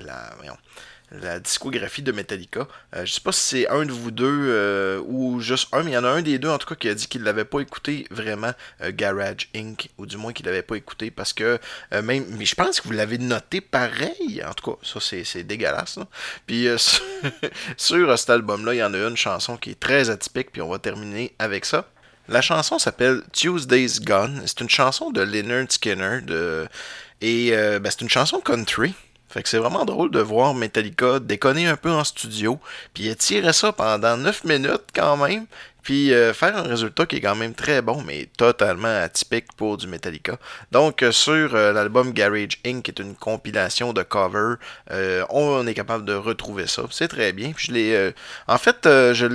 la 0.00 0.32
voyons, 0.36 0.56
la 1.12 1.38
discographie 1.38 2.02
de 2.02 2.10
Metallica. 2.10 2.66
Euh, 2.94 3.04
je 3.04 3.14
sais 3.14 3.20
pas 3.20 3.32
si 3.32 3.40
c'est 3.40 3.68
un 3.68 3.84
de 3.84 3.92
vous 3.92 4.10
deux 4.10 4.26
euh, 4.26 5.00
ou 5.06 5.40
juste 5.40 5.68
un, 5.72 5.82
mais 5.82 5.92
il 5.92 5.94
y 5.94 5.98
en 5.98 6.04
a 6.04 6.08
un 6.08 6.22
des 6.22 6.38
deux 6.38 6.48
en 6.48 6.58
tout 6.58 6.66
cas 6.66 6.74
qui 6.74 6.88
a 6.88 6.94
dit 6.94 7.06
qu'il 7.06 7.22
l'avait 7.22 7.44
pas 7.44 7.60
écouté 7.60 8.06
vraiment 8.10 8.52
euh, 8.82 8.90
Garage 8.92 9.48
Inc. 9.54 9.88
ou 9.98 10.06
du 10.06 10.16
moins 10.16 10.32
qu'il 10.32 10.46
l'avait 10.46 10.62
pas 10.62 10.74
écouté 10.74 11.10
parce 11.10 11.32
que 11.32 11.58
euh, 11.94 12.02
même 12.02 12.24
mais 12.30 12.44
je 12.44 12.54
pense 12.54 12.80
que 12.80 12.88
vous 12.88 12.94
l'avez 12.94 13.18
noté 13.18 13.60
pareil. 13.60 14.42
En 14.44 14.52
tout 14.54 14.72
cas, 14.72 14.78
ça 14.82 15.00
c'est, 15.00 15.44
dégueulasse. 15.44 15.98
Puis 16.46 16.66
sur, 17.76 18.18
cet 18.18 18.30
album-là, 18.30 18.74
il 18.74 18.78
y 18.78 18.82
en 18.82 18.94
a 18.94 18.98
une 18.98 19.16
chanson 19.16 19.56
qui 19.56 19.70
est 19.70 19.80
très 19.80 20.10
atypique, 20.10 20.50
puis 20.50 20.62
on 20.62 20.68
va 20.68 20.78
terminer 20.78 21.34
avec 21.38 21.64
ça. 21.64 21.88
La 22.28 22.42
chanson 22.42 22.78
s'appelle 22.80 23.22
Tuesday's 23.32 24.00
Gone. 24.00 24.42
C'est 24.46 24.60
une 24.60 24.70
chanson 24.70 25.10
de 25.12 25.20
Leonard 25.20 25.70
Skinner 25.70 26.20
et 27.20 27.50
ben, 27.52 27.90
c'est 27.90 28.00
une 28.00 28.08
chanson 28.08 28.40
country. 28.40 28.94
Fait 29.36 29.42
que 29.42 29.50
c'est 29.50 29.58
vraiment 29.58 29.84
drôle 29.84 30.10
de 30.10 30.20
voir 30.20 30.54
Metallica 30.54 31.18
déconner 31.18 31.66
un 31.66 31.76
peu 31.76 31.92
en 31.92 32.04
studio, 32.04 32.58
puis 32.94 33.08
étirer 33.08 33.52
ça 33.52 33.70
pendant 33.70 34.16
9 34.16 34.44
minutes 34.44 34.86
quand 34.94 35.18
même, 35.18 35.44
puis 35.86 36.12
euh, 36.12 36.34
faire 36.34 36.56
un 36.56 36.62
résultat 36.62 37.06
qui 37.06 37.14
est 37.14 37.20
quand 37.20 37.36
même 37.36 37.54
très 37.54 37.80
bon, 37.80 38.02
mais 38.04 38.28
totalement 38.36 38.88
atypique 38.88 39.52
pour 39.56 39.76
du 39.76 39.86
Metallica. 39.86 40.36
Donc 40.72 41.04
euh, 41.04 41.12
sur 41.12 41.54
euh, 41.54 41.72
l'album 41.72 42.10
Garage 42.10 42.58
Inc., 42.66 42.82
qui 42.82 42.90
est 42.90 42.98
une 42.98 43.14
compilation 43.14 43.92
de 43.92 44.02
covers, 44.02 44.56
on 45.30 45.64
est 45.64 45.74
capable 45.74 46.04
de 46.04 46.12
retrouver 46.14 46.66
ça. 46.66 46.82
C'est 46.90 47.06
très 47.06 47.32
bien. 47.32 47.52
Puis 47.52 47.66
je 47.68 47.72
l'ai, 47.72 48.12
en 48.48 48.58
fait, 48.58 48.80
je 48.82 49.26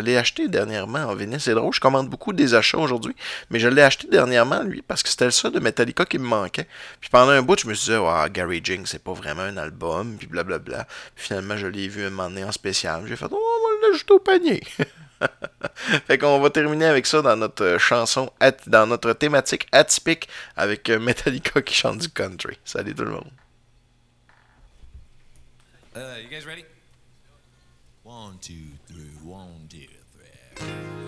l'ai, 0.00 0.16
acheté 0.16 0.48
dernièrement 0.48 1.00
en 1.00 1.14
vinyle. 1.14 1.38
C'est 1.38 1.52
drôle, 1.52 1.74
je 1.74 1.80
commande 1.80 2.08
beaucoup 2.08 2.32
des 2.32 2.54
achats 2.54 2.78
aujourd'hui, 2.78 3.14
mais 3.50 3.58
je 3.60 3.68
l'ai 3.68 3.82
acheté 3.82 4.08
dernièrement 4.08 4.62
lui 4.62 4.80
parce 4.80 5.02
que 5.02 5.10
c'était 5.10 5.26
le 5.26 5.30
seul 5.30 5.52
de 5.52 5.60
Metallica 5.60 6.06
qui 6.06 6.16
me 6.16 6.24
manquait. 6.24 6.68
Puis 7.02 7.10
pendant 7.10 7.32
un 7.32 7.42
bout, 7.42 7.60
je 7.60 7.68
me 7.68 7.74
suis 7.74 7.92
dit, 7.92 7.98
ah, 8.02 8.30
Garage 8.30 8.70
Inc., 8.70 8.88
c'est 8.88 9.04
pas 9.04 9.12
vraiment 9.12 9.42
un 9.42 9.58
album, 9.58 10.16
puis 10.18 10.26
blablabla. 10.26 10.86
Puis 11.14 11.26
finalement, 11.26 11.58
je 11.58 11.66
l'ai 11.66 11.88
vu 11.88 12.06
un 12.06 12.08
moment 12.08 12.30
donné 12.30 12.44
en 12.44 12.52
spécial. 12.52 13.02
J'ai 13.06 13.16
fait, 13.16 13.26
oh, 13.30 13.36
on 13.36 13.82
va 13.82 13.88
l'ajouter 13.88 14.14
au 14.14 14.20
panier. 14.20 14.62
fait 16.06 16.18
qu'on 16.18 16.40
va 16.40 16.50
terminer 16.50 16.86
avec 16.86 17.06
ça 17.06 17.22
dans 17.22 17.36
notre 17.36 17.64
euh, 17.64 17.78
chanson, 17.78 18.30
dans 18.66 18.86
notre 18.86 19.12
thématique 19.12 19.66
atypique 19.72 20.28
avec 20.56 20.88
euh, 20.90 20.98
Metallica 20.98 21.62
qui 21.62 21.74
chante 21.74 21.98
du 21.98 22.08
country. 22.08 22.58
Salut 22.64 22.94
tout 22.94 23.04
le 23.04 23.12
monde. 23.12 23.30
Uh, 25.96 26.24
three. 30.54 30.99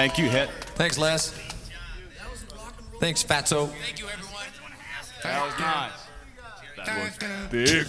Thank 0.00 0.16
you, 0.16 0.30
Hit. 0.30 0.48
Thanks, 0.76 0.96
Les. 0.96 1.30
Thanks, 3.00 3.22
Fatso. 3.22 3.68
Thank 3.68 3.98
you, 3.98 4.06
everyone. 4.08 4.46
That 5.22 5.44
was 5.44 5.58
nice. 5.60 5.92
That 6.86 7.20
was 7.20 7.50
big. 7.50 7.86